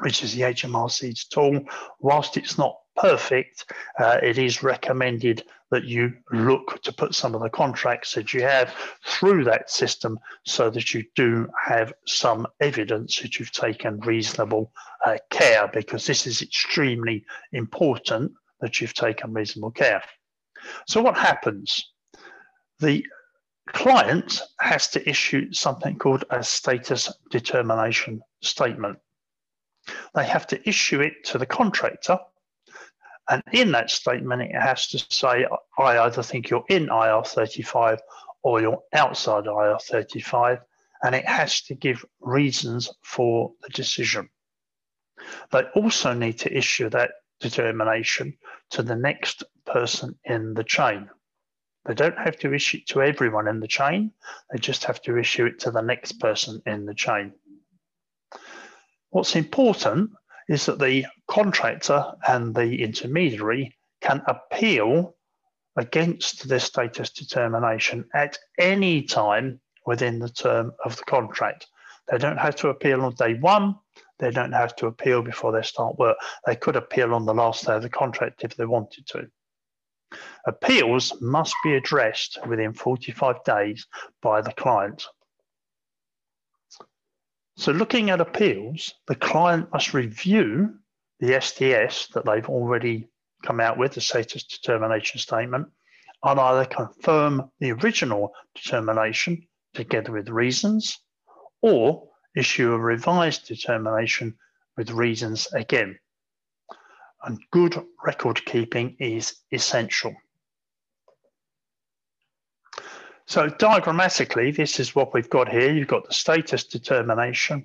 [0.00, 1.60] which is the HMRC's tool.
[2.00, 7.40] Whilst it's not perfect, uh, it is recommended that you look to put some of
[7.40, 8.74] the contracts that you have
[9.06, 14.70] through that system so that you do have some evidence that you've taken reasonable
[15.06, 18.30] uh, care because this is extremely important
[18.62, 20.02] that you've taken reasonable care.
[20.86, 21.92] So what happens?
[22.78, 23.04] The
[23.68, 28.98] client has to issue something called a status determination statement.
[30.14, 32.18] They have to issue it to the contractor.
[33.28, 35.46] And in that statement, it has to say,
[35.78, 37.98] I either think you're in IR35
[38.42, 40.60] or you're outside IR35.
[41.04, 44.28] And it has to give reasons for the decision.
[45.50, 47.10] They also need to issue that
[47.42, 48.38] determination
[48.70, 51.10] to the next person in the chain.
[51.84, 54.12] They don't have to issue it to everyone in the chain.
[54.50, 57.34] They just have to issue it to the next person in the chain.
[59.10, 60.10] What's important
[60.48, 65.16] is that the contractor and the intermediary can appeal
[65.76, 71.66] against this status determination at any time within the term of the contract.
[72.10, 73.76] They don't have to appeal on day one.
[74.22, 76.16] They don't have to appeal before they start work.
[76.46, 79.28] They could appeal on the last day of the contract if they wanted to.
[80.46, 83.84] Appeals must be addressed within 45 days
[84.22, 85.04] by the client.
[87.56, 90.76] So looking at appeals, the client must review
[91.18, 93.08] the SDS that they've already
[93.44, 95.66] come out with, the status determination statement,
[96.22, 101.00] and either confirm the original determination together with reasons,
[101.60, 104.34] or issue a revised determination
[104.76, 105.98] with reasons again
[107.24, 110.14] and good record keeping is essential.
[113.26, 115.72] So diagrammatically, this is what we've got here.
[115.72, 117.64] You've got the status determination.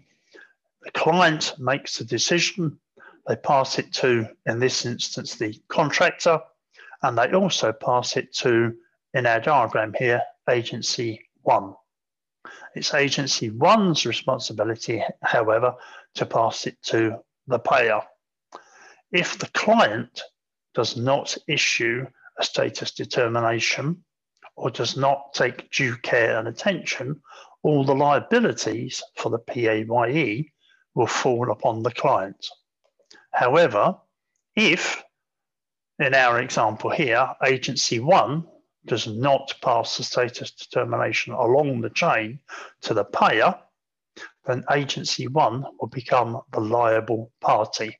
[0.83, 2.79] The client makes the decision.
[3.27, 6.39] They pass it to, in this instance, the contractor,
[7.01, 8.75] and they also pass it to,
[9.13, 11.73] in our diagram here, agency one.
[12.77, 15.73] It's agency one's responsibility, however,
[16.13, 18.01] to pass it to the payer.
[19.11, 20.21] If the client
[20.75, 22.05] does not issue
[22.37, 24.03] a status determination
[24.55, 27.19] or does not take due care and attention,
[27.63, 30.51] all the liabilities for the PAYE
[30.93, 32.45] will fall upon the client.
[33.31, 33.97] However,
[34.55, 35.03] if,
[35.97, 38.45] in our example here, agency one
[38.87, 42.39] does not pass the status determination along the chain
[42.81, 43.55] to the payer,
[44.45, 47.97] then agency one will become the liable party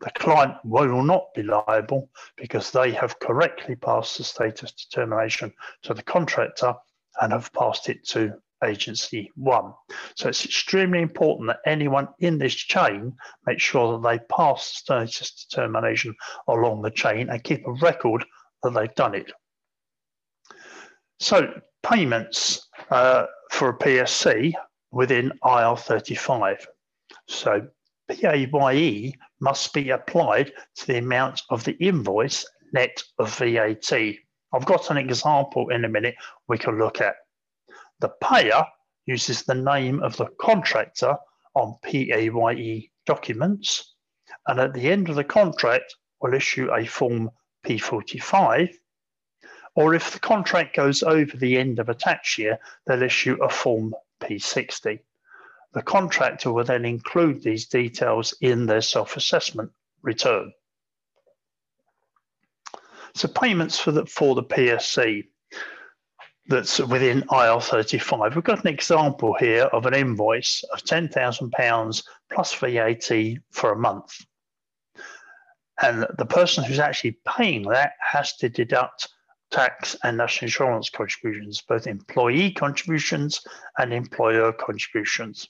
[0.00, 5.94] the client will not be liable because they have correctly passed the status determination to
[5.94, 6.74] the contractor
[7.20, 9.72] and have passed it to agency one.
[10.14, 13.16] So it's extremely important that anyone in this chain
[13.46, 16.14] make sure that they pass the status determination
[16.46, 18.24] along the chain and keep a record
[18.62, 19.32] that they've done it.
[21.20, 21.52] So
[21.82, 24.52] payments uh, for a PSC
[24.92, 26.64] within IR35.
[27.26, 27.66] So
[28.08, 33.92] PAYE must be applied to the amount of the invoice net of VAT.
[33.92, 36.14] I've got an example in a minute
[36.48, 37.16] we can look at.
[38.00, 38.64] The payer
[39.06, 41.16] uses the name of the contractor
[41.54, 43.94] on PAYE documents,
[44.46, 47.30] and at the end of the contract will issue a form
[47.66, 48.72] P45,
[49.78, 53.48] or if the contract goes over the end of a tax year, they'll issue a
[53.48, 54.98] form P60.
[55.72, 59.70] The contractor will then include these details in their self-assessment
[60.02, 60.52] return.
[63.14, 65.28] So payments for the for the PSC
[66.48, 68.34] that's within IR35.
[68.34, 72.02] We've got an example here of an invoice of £10,000
[72.32, 74.26] plus VAT for a month.
[75.80, 79.08] And the person who's actually paying that has to deduct
[79.50, 83.40] tax and national insurance contributions, both employee contributions
[83.78, 85.48] and employer contributions.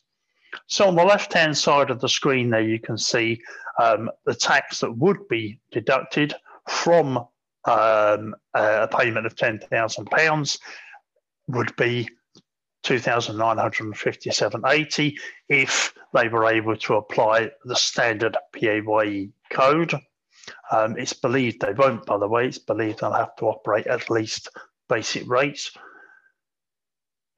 [0.66, 3.40] So on the left-hand side of the screen there, you can see
[3.78, 6.34] um, the tax that would be deducted
[6.68, 7.18] from
[7.64, 10.58] um, a payment of £10,000
[11.48, 12.08] would be
[12.84, 15.18] 2,957.80
[15.48, 19.94] if they were able to apply the standard PAYE code.
[20.70, 24.10] Um, it's believed they won't, by the way, it's believed they'll have to operate at
[24.10, 24.48] least
[24.88, 25.70] basic rates.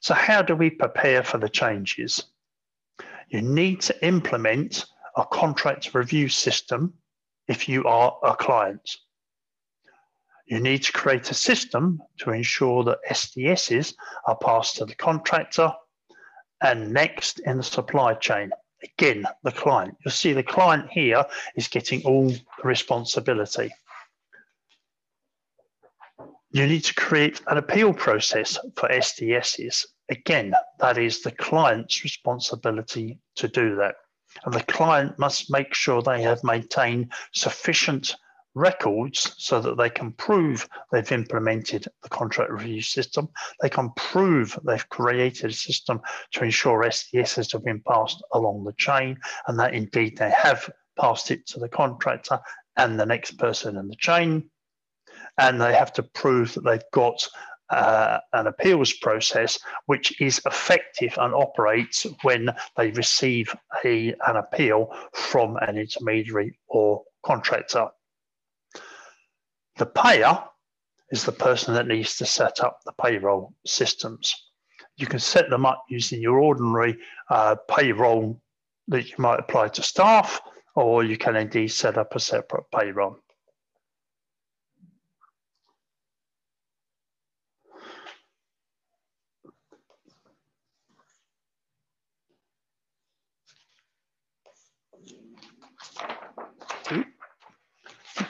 [0.00, 2.24] So how do we prepare for the changes?
[3.28, 4.86] You need to implement
[5.16, 6.94] a contract review system
[7.48, 8.96] if you are a client.
[10.46, 13.94] You need to create a system to ensure that SDSs
[14.26, 15.72] are passed to the contractor
[16.62, 18.50] and next in the supply chain.
[18.82, 19.96] Again, the client.
[20.04, 21.24] You'll see the client here
[21.56, 23.72] is getting all the responsibility.
[26.50, 29.86] You need to create an appeal process for SDSs.
[30.10, 33.94] Again, that is the client's responsibility to do that.
[34.44, 38.16] And the client must make sure they have maintained sufficient
[38.54, 43.28] records so that they can prove they've implemented the contract review system.
[43.60, 46.00] They can prove they've created a system
[46.32, 51.30] to ensure SDSs have been passed along the chain and that indeed they have passed
[51.30, 52.38] it to the contractor
[52.76, 54.50] and the next person in the chain.
[55.36, 57.26] And they have to prove that they've got
[57.70, 63.54] uh, an appeals process which is effective and operates when they receive
[63.84, 67.88] a, an appeal from an intermediary or contractor.
[69.76, 70.44] The payer
[71.10, 74.34] is the person that needs to set up the payroll systems.
[74.96, 76.96] You can set them up using your ordinary
[77.30, 78.40] uh, payroll
[78.88, 80.40] that you might apply to staff,
[80.76, 83.18] or you can indeed set up a separate payroll.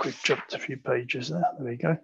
[0.05, 1.45] We've jumped a few pages there.
[1.59, 1.99] There we go.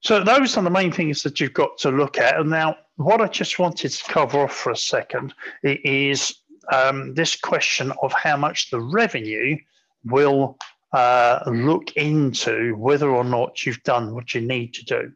[0.00, 2.38] So those are the main things that you've got to look at.
[2.38, 6.34] And now what I just wanted to cover off for a second is
[6.72, 9.56] um, this question of how much the revenue
[10.04, 10.58] will
[10.92, 15.12] uh, look into whether or not you've done what you need to do.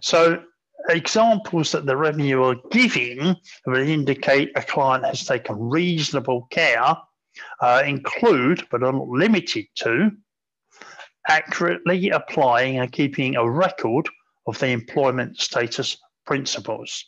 [0.00, 0.42] So
[0.88, 6.96] examples that the revenue are giving will indicate a client has taken reasonable care
[7.60, 10.10] uh, include, but are not limited to,
[11.28, 14.08] accurately applying and keeping a record
[14.46, 15.96] of the employment status
[16.26, 17.04] principles,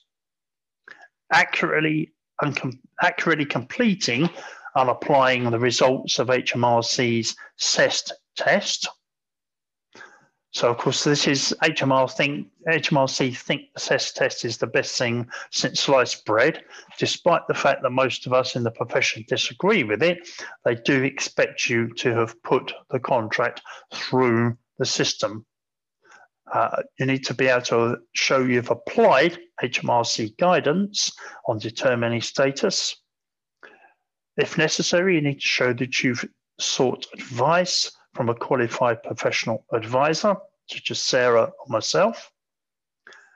[1.33, 4.29] accurately and com accurately completing
[4.77, 8.89] and applying the results of HMRC's CEST test,
[10.55, 15.29] so of course, this is HMR think HMRC think CEST test is the best thing
[15.51, 16.63] since sliced bread.
[16.97, 20.29] Despite the fact that most of us in the profession disagree with it,
[20.65, 25.45] they do expect you to have put the contract through the system.
[26.53, 31.11] Uh, you need to be able to show you've applied HMRC guidance
[31.49, 32.95] on determining status.
[34.37, 36.25] If necessary, you need to show that you've
[36.61, 40.37] sought advice from a qualified professional advisor,
[40.67, 42.31] such as Sarah or myself.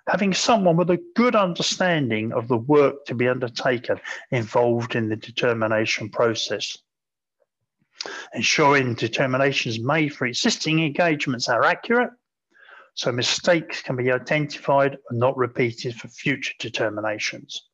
[0.08, 4.00] Having someone with a good understanding of the work to be undertaken
[4.30, 6.78] involved in the determination process.
[8.32, 12.10] Ensuring determinations made for existing engagements are accurate,
[12.94, 17.68] so mistakes can be identified and not repeated for future determinations.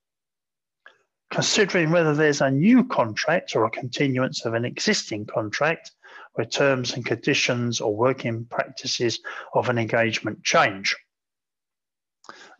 [1.31, 5.93] Considering whether there's a new contract or a continuance of an existing contract,
[6.35, 9.20] where terms and conditions or working practices
[9.55, 10.97] of an engagement change.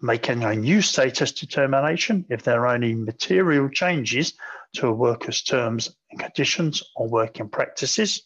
[0.01, 4.35] Making a new status determination if there are any material changes
[4.75, 8.23] to a worker's terms and conditions or working practices.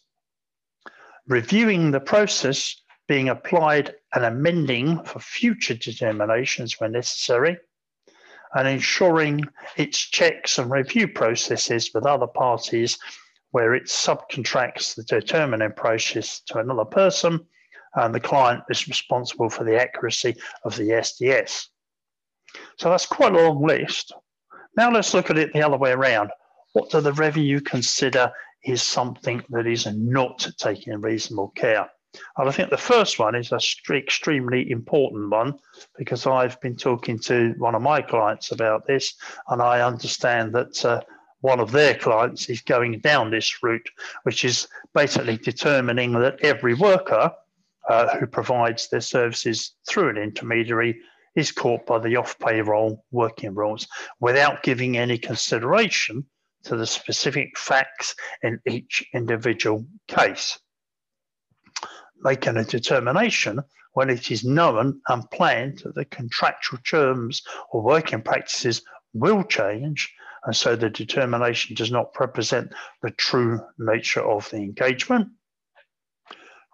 [1.27, 2.75] Reviewing the process
[3.07, 7.57] being applied and amending for future determinations where necessary
[8.53, 9.41] and ensuring
[9.77, 12.97] its checks and review processes with other parties
[13.51, 17.39] where it subcontracts the determining process to another person
[17.95, 21.67] and the client is responsible for the accuracy of the SDS.
[22.77, 24.13] So that's quite a long list.
[24.77, 26.29] Now let's look at it the other way around.
[26.73, 28.31] What do the revenue consider
[28.63, 31.89] is something that is not taking reasonable care?
[32.37, 33.59] And I think the first one is a
[33.93, 35.59] extremely important one
[35.97, 39.13] because I've been talking to one of my clients about this,
[39.49, 41.01] and I understand that uh,
[41.41, 43.89] one of their clients is going down this route,
[44.23, 47.31] which is basically determining that every worker
[47.87, 50.99] uh, who provides their services through an intermediary
[51.35, 53.87] is caught by the off payroll working rules
[54.19, 56.25] without giving any consideration
[56.63, 60.59] to the specific facts in each individual case.
[62.21, 63.61] Making a determination
[63.93, 68.83] when it is known and planned that the contractual terms or working practices
[69.13, 70.13] will change,
[70.45, 72.71] and so the determination does not represent
[73.01, 75.29] the true nature of the engagement.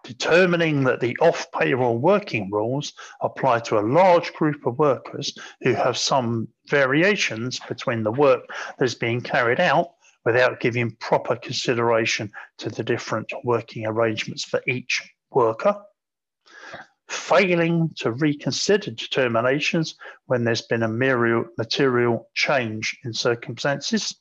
[0.03, 5.73] Determining that the off payroll working rules apply to a large group of workers who
[5.73, 8.43] have some variations between the work
[8.77, 9.93] that is being carried out
[10.23, 15.01] without giving proper consideration to the different working arrangements for each
[15.31, 15.75] worker,
[17.07, 19.95] failing to reconsider determinations
[20.25, 24.15] when there's been a material change in circumstances,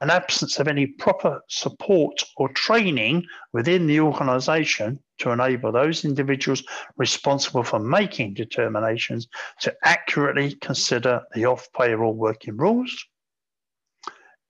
[0.00, 6.62] an absence of any proper support or training within the organisation to enable those individuals
[6.96, 9.28] responsible for making determinations
[9.60, 13.06] to accurately consider the off payroll working rules,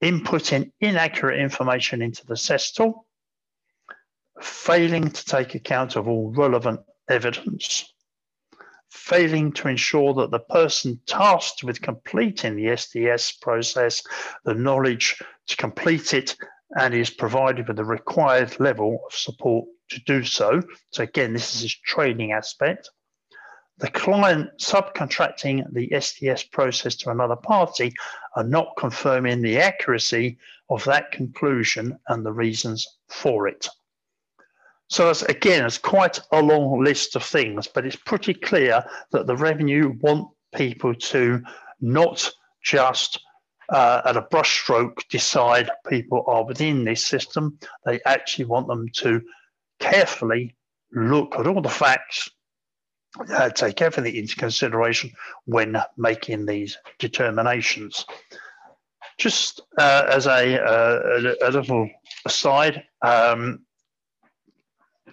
[0.02, 3.06] inputting inaccurate information into the CEST tool,
[4.40, 7.92] failing to take account of all relevant evidence,
[8.90, 14.02] failing to ensure that the person tasked with completing the SDS process,
[14.44, 16.36] the knowledge to complete it,
[16.76, 20.60] and is provided with the required level of support to do so.
[20.92, 22.90] So again, this is his training aspect.
[23.78, 27.92] The client subcontracting the SDS process to another party
[28.36, 30.38] are not confirming the accuracy
[30.70, 33.68] of that conclusion and the reasons for it.
[34.88, 39.26] So it's, again, it's quite a long list of things, but it's pretty clear that
[39.26, 41.42] the revenue want people to
[41.80, 42.30] not
[42.62, 43.20] just
[43.70, 47.58] uh, at a brushstroke decide people are within this system.
[47.84, 49.22] They actually want them to
[49.80, 50.56] carefully
[50.92, 52.30] look at all the facts,
[53.30, 55.10] uh, take everything into consideration
[55.46, 58.04] when making these determinations.
[59.18, 61.88] Just uh, as a, uh, a, a, little
[62.26, 63.60] aside, um,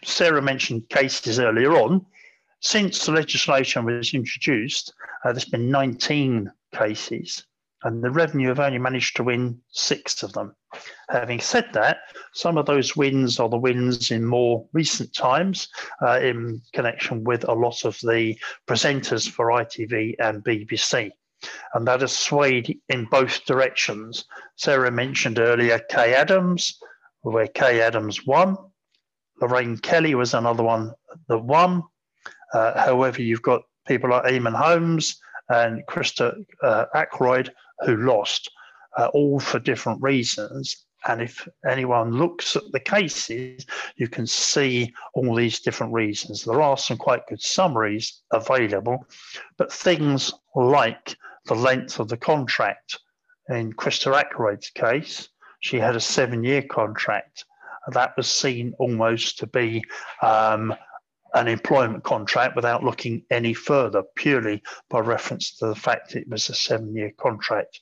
[0.03, 2.05] Sarah mentioned cases earlier on.
[2.59, 4.93] Since the legislation was introduced,
[5.23, 7.45] uh, there's been 19 cases,
[7.83, 10.55] and the revenue have only managed to win six of them.
[11.09, 11.97] Having said that,
[12.33, 15.67] some of those wins are the wins in more recent times
[16.05, 18.37] uh, in connection with a lot of the
[18.67, 21.11] presenters for ITV and BBC.
[21.73, 24.25] And that has swayed in both directions.
[24.55, 26.79] Sarah mentioned earlier Kaye Adams,
[27.21, 28.55] where Kaye Adams won.
[29.41, 30.93] Lorraine Kelly was another one
[31.27, 31.83] that won.
[32.53, 35.19] Uh, however, you've got people like Eamonn Holmes
[35.49, 36.33] and Christa
[36.63, 37.51] uh, Ackroyd
[37.85, 38.49] who lost,
[38.97, 40.85] uh, all for different reasons.
[41.07, 43.65] And if anyone looks at the cases,
[43.95, 46.43] you can see all these different reasons.
[46.43, 49.07] There are some quite good summaries available,
[49.57, 51.15] but things like
[51.45, 52.99] the length of the contract.
[53.49, 55.29] In Christa Ackroyd's case,
[55.61, 57.45] she had a seven year contract
[57.89, 59.83] that was seen almost to be
[60.21, 60.73] um,
[61.33, 66.49] an employment contract without looking any further, purely by reference to the fact it was
[66.49, 67.81] a seven year contract.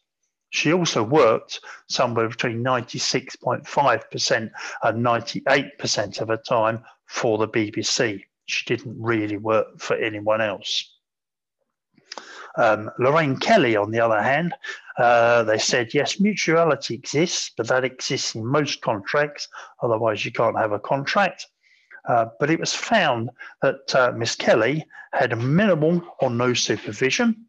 [0.51, 4.49] She also worked somewhere between 96.5%
[4.83, 8.23] and 98% of her time for the BBC.
[8.45, 10.91] She didn't really work for anyone else.
[12.57, 14.55] Um, Lorraine Kelly, on the other hand,
[14.99, 19.47] uh, they said, yes, mutuality exists, but that exists in most contracts.
[19.81, 21.47] Otherwise, you can't have a contract.
[22.07, 23.29] Uh, but it was found
[23.61, 27.45] that uh, Miss Kelly had minimal or no supervision.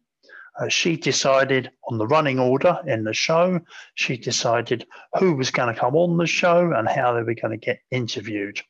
[0.59, 3.59] Uh, she decided on the running order in the show.
[3.95, 4.85] She decided
[5.17, 7.79] who was going to come on the show and how they were going to get
[7.91, 8.61] interviewed.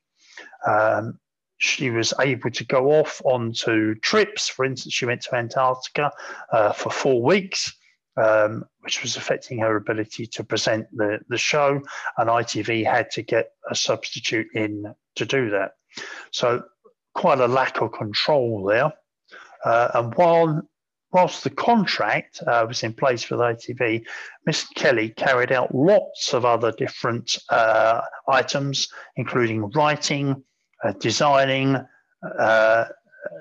[0.67, 1.19] Um,
[1.57, 4.47] she was able to go off onto trips.
[4.47, 6.11] For instance, she went to Antarctica
[6.51, 7.73] uh, for four weeks,
[8.17, 11.81] um, which was affecting her ability to present the, the show,
[12.17, 15.71] and ITV had to get a substitute in to do that.
[16.31, 16.63] So,
[17.13, 18.93] quite a lack of control there.
[19.63, 20.61] Uh, and while
[21.11, 24.05] whilst the contract uh, was in place with ITV,
[24.45, 28.87] Miss Kelly carried out lots of other different uh, items,
[29.17, 30.43] including writing,
[30.83, 31.77] uh, designing,
[32.39, 32.85] uh,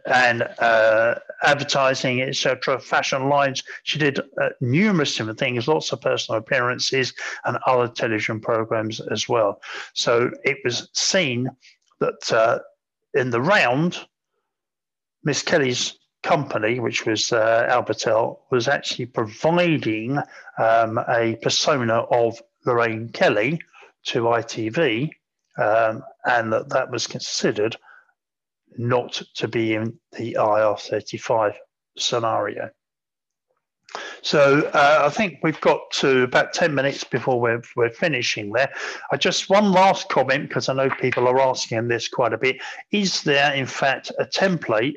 [0.07, 3.63] and uh, advertising, etc., fashion lines.
[3.85, 7.13] She did uh, numerous different things, lots of personal appearances,
[7.45, 9.61] and other television programs as well.
[9.95, 11.49] So it was seen
[12.01, 12.63] that
[13.15, 13.99] in the round,
[15.25, 20.19] Miss Kelly's company, which was uh, Albatel, was actually providing
[20.59, 23.61] um, a persona of Lorraine Kelly
[24.05, 25.11] to ITV,
[25.59, 27.77] um, and that that was considered
[28.77, 31.55] not to be in the IR35
[31.97, 32.71] scenario.
[34.23, 38.73] So uh, I think we've got to about 10 minutes before we're, we're finishing there.
[39.11, 42.57] I just one last comment because I know people are asking this quite a bit.
[42.93, 44.97] Is there in fact a template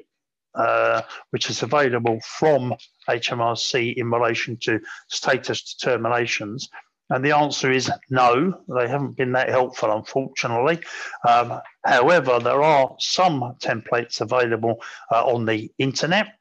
[0.56, 1.02] uh,
[1.32, 2.76] which is available from
[3.10, 6.70] HMRC in relation to status determinations?
[7.14, 10.80] And the answer is no, they haven't been that helpful, unfortunately.
[11.28, 16.40] Um, however, there are some templates available uh, on the internet.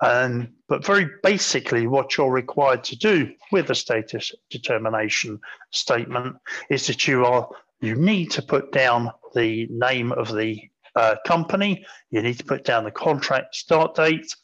[0.00, 5.40] Um, but very basically, what you're required to do with a status determination
[5.72, 6.36] statement
[6.70, 7.46] is that you are
[7.82, 10.58] you need to put down the name of the
[10.96, 11.84] uh, company.
[12.10, 14.34] You need to put down the contract start date,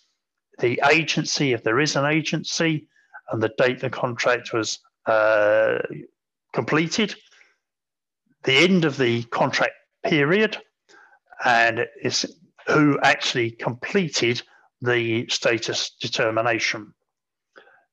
[0.59, 2.87] the agency, if there is an agency,
[3.33, 5.79] and the date the contract was uh,
[6.53, 7.15] completed,
[8.45, 9.75] the end of the contract
[10.05, 10.59] period,
[11.45, 12.37] and is
[12.69, 14.43] who actually completed
[14.83, 16.93] the status determination.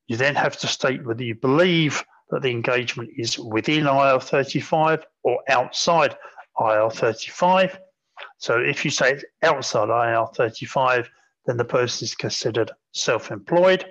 [0.07, 5.39] You then have to state whether you believe that the engagement is within IR35 or
[5.49, 6.15] outside
[6.57, 7.77] IR35
[8.37, 11.07] so if you say it's outside IR35,
[11.45, 13.85] then the person is considered self-employed.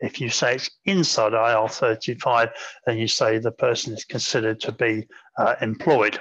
[0.00, 2.50] If you say it's inside IR35,
[2.86, 6.20] then you say the person is considered to be uh, employed.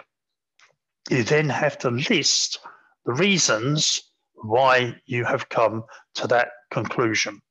[1.09, 2.59] You then have to list
[3.05, 4.01] the reasons
[4.33, 5.83] why you have come
[6.15, 7.41] to that conclusion.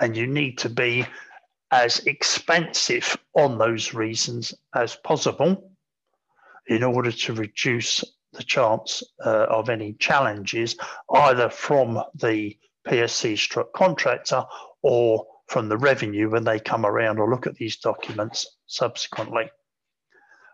[0.00, 1.06] And you need to be
[1.70, 5.70] as expansive on those reasons as possible
[6.66, 10.76] in order to reduce the chance uh, of any challenges
[11.14, 12.56] either from the
[12.86, 14.44] PSC struck contractor
[14.82, 19.50] or from the revenue when they come around or look at these documents subsequently.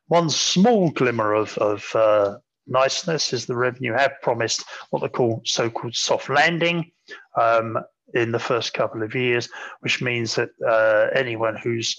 [0.07, 5.43] One small glimmer of, of uh, niceness is the revenue have promised what they call
[5.45, 6.91] so-called soft landing
[7.41, 7.79] um,
[8.15, 9.49] in the first couple of years,
[9.81, 11.97] which means that uh, anyone who's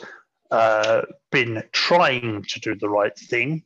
[0.52, 1.02] uh,
[1.32, 3.64] been trying to do the right thing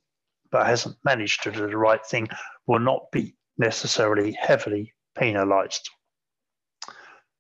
[0.51, 2.27] but hasn't managed to do the right thing
[2.65, 5.89] will not be necessarily heavily penalised.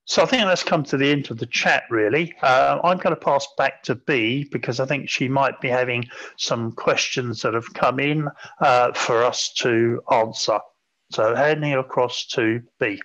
[0.09, 2.33] So I think let's come to the end of the chat, really.
[2.41, 6.09] Uh, I'm going to pass back to B because I think she might be having
[6.35, 8.27] some questions that have come in
[8.59, 10.57] uh, for us to answer.
[11.11, 12.99] So handing across to B.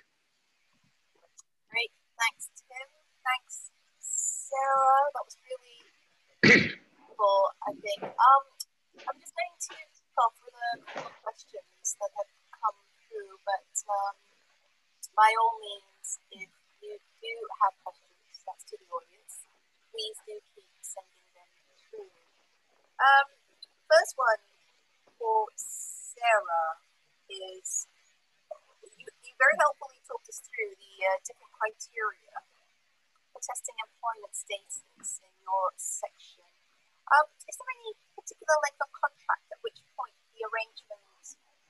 [1.69, 1.91] Great.
[2.17, 2.89] Thanks, Tim.
[3.21, 3.69] Thanks,
[4.01, 5.05] Sarah.
[5.13, 6.73] That was really
[7.05, 8.01] cool, I think.
[8.01, 8.43] Um,
[8.97, 9.77] I'm just going to
[10.25, 14.15] off with a couple of questions that have come through, but um,
[15.13, 16.54] by all means, if
[17.25, 19.49] do have questions, that's to the audience,
[19.89, 21.49] please do keep sending them
[21.81, 22.13] through.
[23.01, 23.27] Um,
[23.89, 24.41] first one
[25.17, 26.77] for Sarah
[27.25, 27.89] is
[28.93, 32.37] you, you very helpfully talked us through the uh, different criteria
[33.33, 36.45] for testing employment status in your section.
[37.09, 41.01] Um, is there any particular length of contract at which point the arrangement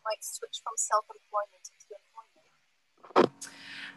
[0.03, 2.14] might switch from self-employment to employment?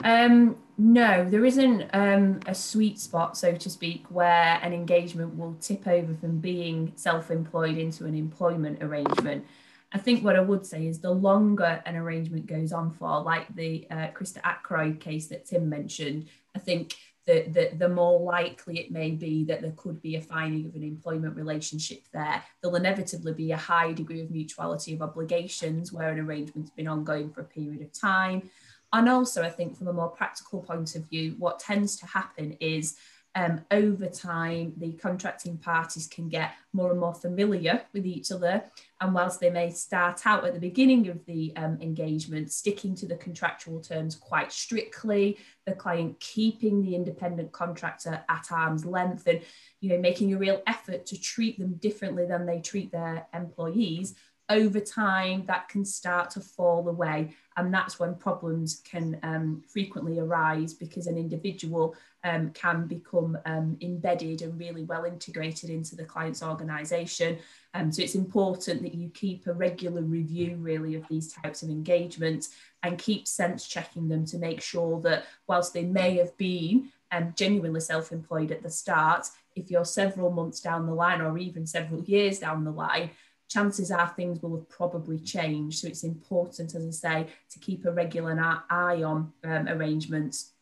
[0.05, 5.55] Um, no, there isn't um, a sweet spot, so to speak, where an engagement will
[5.61, 9.45] tip over from being self employed into an employment arrangement.
[9.91, 13.53] I think what I would say is the longer an arrangement goes on for, like
[13.55, 16.95] the uh, Christa Ackroyd case that Tim mentioned, I think
[17.27, 20.75] the, the, the more likely it may be that there could be a finding of
[20.75, 22.43] an employment relationship there.
[22.63, 27.31] There'll inevitably be a high degree of mutuality of obligations where an arrangement's been ongoing
[27.31, 28.49] for a period of time.
[28.93, 32.53] And also, I think from a more practical point of view, what tends to happen
[32.61, 32.97] is
[33.35, 38.65] um, over time, the contracting parties can get more and more familiar with each other.
[39.01, 43.07] And whilst they may start out at the beginning of the um, engagement sticking to
[43.07, 49.43] the contractual terms quite strictly, the client keeping the independent contractor at arm's length and
[49.81, 54.17] you know making a real effort to treat them differently than they treat their employees,
[54.49, 60.21] over time that can start to fall away and that's when problems can um, frequently
[60.21, 66.05] arise because an individual um, can become um, embedded and really well integrated into the
[66.05, 67.39] client's organisation.
[67.75, 71.69] Um, so it's important that you keep a regular review really of these types of
[71.69, 72.51] engagements
[72.85, 77.35] and keep sense checking them to make sure that whilst they may have been um,
[77.37, 82.03] genuinely self-employed at the start, if you're several months down the line or even several
[82.05, 83.11] years down the line,
[83.49, 85.79] chances are things will have probably changed.
[85.79, 88.39] So it's important, as I say, to keep a regular
[88.71, 90.53] eye on um, arrangements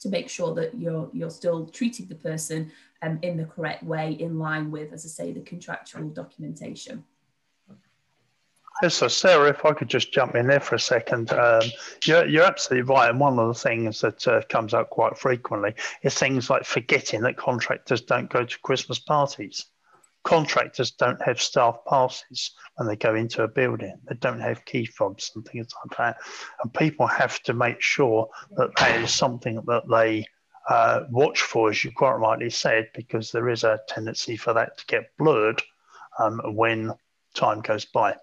[0.00, 2.70] to make sure that you're you're still treating the person
[3.02, 7.04] um, in the correct way, in line with, as I say, the contractual documentation.
[8.82, 11.62] Yes, so Sarah, if I could just jump in there for a second, um,
[12.04, 13.08] you're, you're absolutely right.
[13.08, 17.22] And one of the things that uh, comes up quite frequently is things like forgetting
[17.22, 19.66] that contractors don't go to Christmas parties
[20.24, 23.94] contractors don't have staff passes when they go into a building.
[24.08, 26.16] They don't have key fobs and things like that.
[26.62, 30.26] And people have to make sure that that is something that they
[30.68, 34.78] uh, watch for, as you quite rightly said, because there is a tendency for that
[34.78, 35.62] to get blurred
[36.18, 36.92] um, when
[37.34, 38.16] time goes by.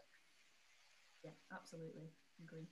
[1.24, 2.10] Yeah, absolutely.
[2.44, 2.66] Agree.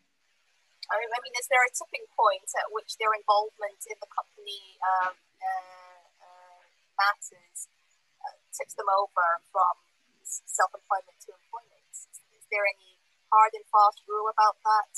[0.92, 5.14] I mean, is there a tipping point at which their involvement in the company um,
[5.14, 6.62] uh, uh,
[6.98, 7.70] matters?
[8.60, 9.74] Tips them over from
[10.28, 11.96] self-employment to employment?
[12.36, 13.00] Is there any
[13.32, 14.92] hard and fast rule about that?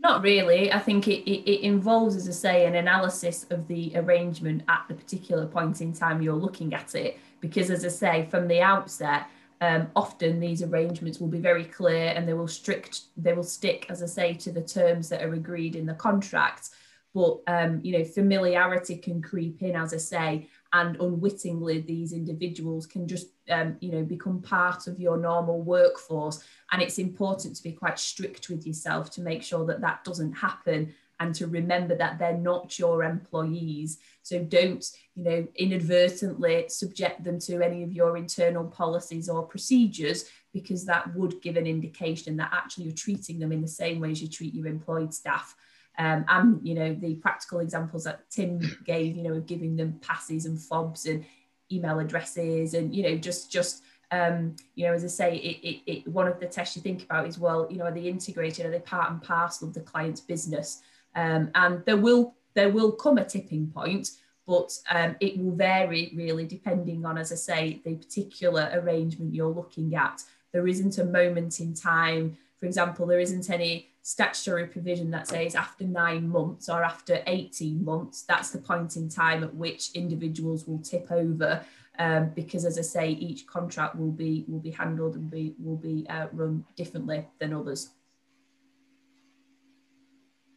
[0.00, 0.72] Not really.
[0.72, 4.84] I think it, it, it, involves, as I say, an analysis of the arrangement at
[4.88, 7.18] the particular point in time you're looking at it.
[7.40, 9.26] Because, as I say, from the outset,
[9.60, 13.86] um, often these arrangements will be very clear and they will strict, they will stick,
[13.90, 16.70] as I say, to the terms that are agreed in the contract.
[17.12, 22.86] But um, you know, familiarity can creep in, as I say, and unwittingly these individuals
[22.86, 26.44] can just um, you know become part of your normal workforce.
[26.72, 30.32] And it's important to be quite strict with yourself to make sure that that doesn't
[30.32, 33.98] happen and to remember that they're not your employees.
[34.22, 40.26] So don't you know inadvertently subject them to any of your internal policies or procedures
[40.52, 44.10] because that would give an indication that actually you're treating them in the same way
[44.10, 45.54] as you treat your employed staff
[46.00, 50.00] um, and you know the practical examples that Tim gave, you know, of giving them
[50.00, 51.26] passes and fobs and
[51.70, 55.92] email addresses, and you know, just just um, you know, as I say, it, it,
[55.92, 58.64] it, one of the tests you think about is well, you know, are they integrated?
[58.64, 60.80] Are they part and parcel of the client's business?
[61.14, 64.08] Um, and there will there will come a tipping point,
[64.46, 69.52] but um, it will vary really depending on, as I say, the particular arrangement you're
[69.52, 70.24] looking at.
[70.52, 72.38] There isn't a moment in time.
[72.58, 77.84] For example, there isn't any statutory provision that says after nine months or after 18
[77.84, 81.64] months, that's the point in time at which individuals will tip over.
[81.98, 85.76] Um, because as I say, each contract will be will be handled and be will
[85.76, 87.90] be uh, run differently than others.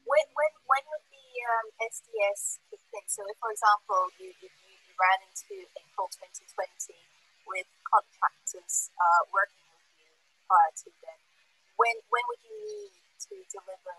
[0.08, 3.04] When when when would the um, SDS kick in?
[3.12, 6.96] So, if for example you, you, you ran into April 2020
[7.44, 10.08] with contractors uh, working with you
[10.48, 11.20] prior to then,
[11.76, 13.96] when when would you need to deliver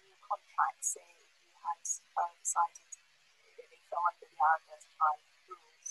[0.00, 1.84] new contracts, say you had
[2.16, 2.88] uh, decided
[3.60, 5.04] they fell under the R35
[5.52, 5.90] rules.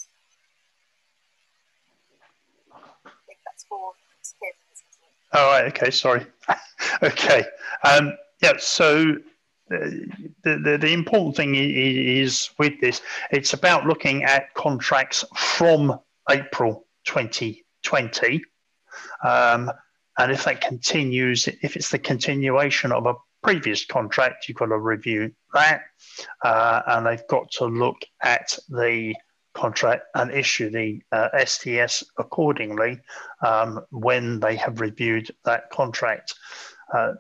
[3.05, 5.37] I think that's isn't it?
[5.37, 6.25] All right, okay, sorry.
[7.03, 7.45] okay.
[7.83, 9.17] Um, yeah, so
[9.71, 9.77] uh,
[10.43, 13.01] the, the, the, important thing is with this,
[13.31, 15.99] it's about looking at contracts from
[16.29, 18.43] April 2020.
[19.23, 19.71] Um,
[20.17, 24.77] and if that continues, if it's the continuation of a previous contract, you've got to
[24.77, 25.81] review that.
[26.43, 29.15] Uh, and they've got to look at the
[29.53, 32.99] contract and issue the uh, SDS accordingly
[33.45, 36.33] um, when they have reviewed that contract.
[36.93, 37.13] Uh,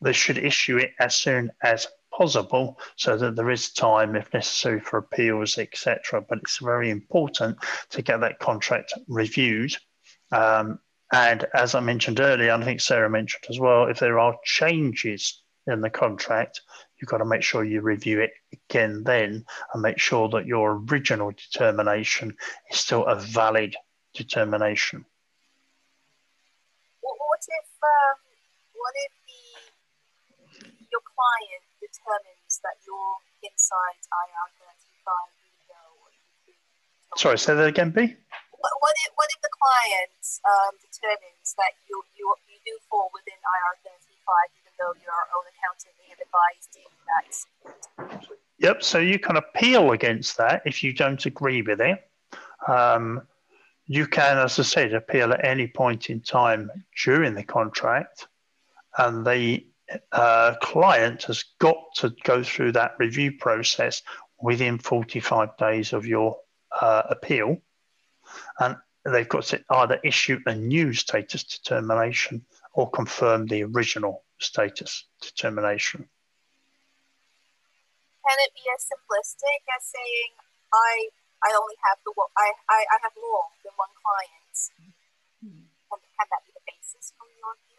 [0.00, 4.80] they should issue it as soon as possible so that there is time if necessary
[4.80, 7.56] for appeals etc but it's very important
[7.90, 9.76] to get that contract reviewed
[10.32, 10.80] um,
[11.12, 15.42] and as I mentioned earlier, I think Sarah mentioned as well, if there are changes
[15.66, 16.60] in the contract,
[17.00, 20.82] you've got to make sure you review it again then and make sure that your
[20.88, 22.36] original determination
[22.70, 23.74] is still a valid
[24.14, 25.04] determination.
[27.00, 28.18] What if, um,
[28.74, 35.38] what if the, your client determines that you're inside IR35
[37.16, 38.14] Sorry, say that again, B.
[38.58, 43.10] What, what, if, what if the client um, determines that you, you, you do fall
[43.14, 47.32] within IR35 even though your own accountant may have advised you that?
[48.58, 52.02] Yep, so you can appeal against that if you don't agree with it.
[52.66, 53.22] Um,
[53.86, 56.70] you can, as I said, appeal at any point in time
[57.04, 58.26] during the contract,
[58.98, 59.64] and the
[60.12, 64.02] uh, client has got to go through that review process
[64.40, 66.36] within 45 days of your
[66.80, 67.56] uh, appeal,
[68.60, 72.44] and they've got to either issue a new status determination
[72.74, 76.08] or confirm the original status determination.
[78.28, 80.32] Can it be as simplistic as saying,
[80.72, 81.08] I
[81.42, 84.56] I only have the I, I, I have more than one client?
[85.40, 87.78] Can, can that be the basis from your view?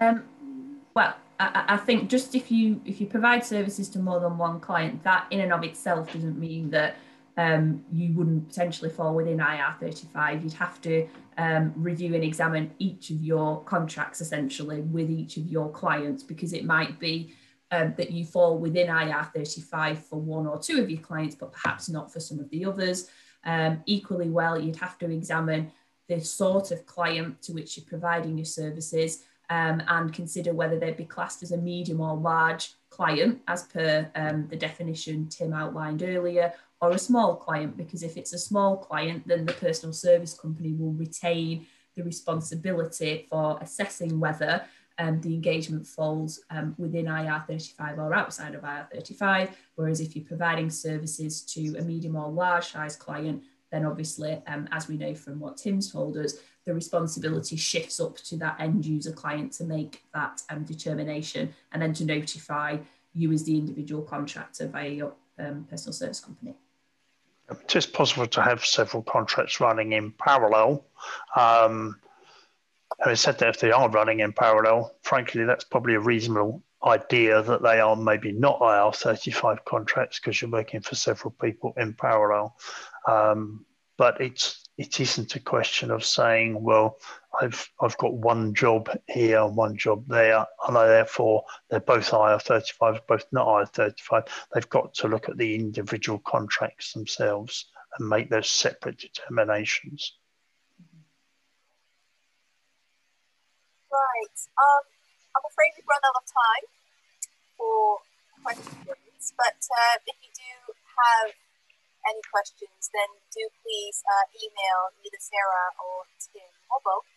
[0.00, 4.38] Um, well, I, I, think just if you if you provide services to more than
[4.38, 6.96] one client, that in and of itself doesn't mean that
[7.36, 10.42] um, you wouldn't potentially fall within IR35.
[10.42, 15.46] You'd have to um, review and examine each of your contracts essentially with each of
[15.46, 17.34] your clients because it might be
[17.70, 21.88] um, that you fall within IR35 for one or two of your clients, but perhaps
[21.88, 23.10] not for some of the others.
[23.44, 25.72] Um, equally well, you'd have to examine
[26.08, 30.96] the sort of client to which you're providing your services um, and consider whether they'd
[30.96, 36.02] be classed as a medium or large client as per um, the definition Tim outlined
[36.02, 36.52] earlier,
[36.84, 40.72] or a small client, because if it's a small client, then the personal service company
[40.72, 41.66] will retain
[41.96, 44.64] the responsibility for assessing whether
[44.98, 49.50] um, the engagement falls um, within IR35 or outside of IR35.
[49.74, 54.68] Whereas if you're providing services to a medium or large size client, then obviously, um,
[54.70, 58.86] as we know from what Tim's told us, the responsibility shifts up to that end
[58.86, 62.76] user client to make that um, determination and then to notify
[63.14, 66.54] you as the individual contractor via your um, personal service company.
[67.50, 70.86] It is possible to have several contracts running in parallel.
[71.36, 72.00] Um,
[73.00, 77.42] having said that, if they are running in parallel, frankly, that's probably a reasonable idea
[77.42, 82.56] that they are maybe not IR35 contracts because you're working for several people in parallel.
[83.06, 83.64] Um,
[83.96, 86.98] but it's it isn't a question of saying, well,
[87.40, 93.00] I've I've got one job here, and one job there, and therefore they're both IR35,
[93.06, 94.28] both not IR35.
[94.52, 97.66] They've got to look at the individual contracts themselves
[97.98, 100.16] and make those separate determinations.
[103.92, 104.38] Right.
[104.58, 104.82] Um,
[105.36, 106.66] I'm afraid we've run out of time
[107.56, 107.98] for
[108.42, 111.43] questions, but uh, if you do have
[112.04, 117.08] any questions, then do please uh, email either Sarah or Tim or both.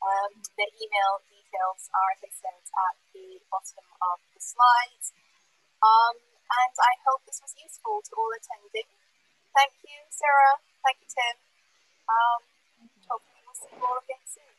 [0.00, 5.12] Um, the email details are, as I said, at the bottom of the slides.
[5.84, 6.16] Um,
[6.50, 8.88] and I hope this was useful to all attending.
[9.52, 10.56] Thank you, Sarah.
[10.82, 11.36] Thank you, Tim.
[12.08, 12.40] Um,
[13.06, 14.49] hopefully we'll see you all again soon.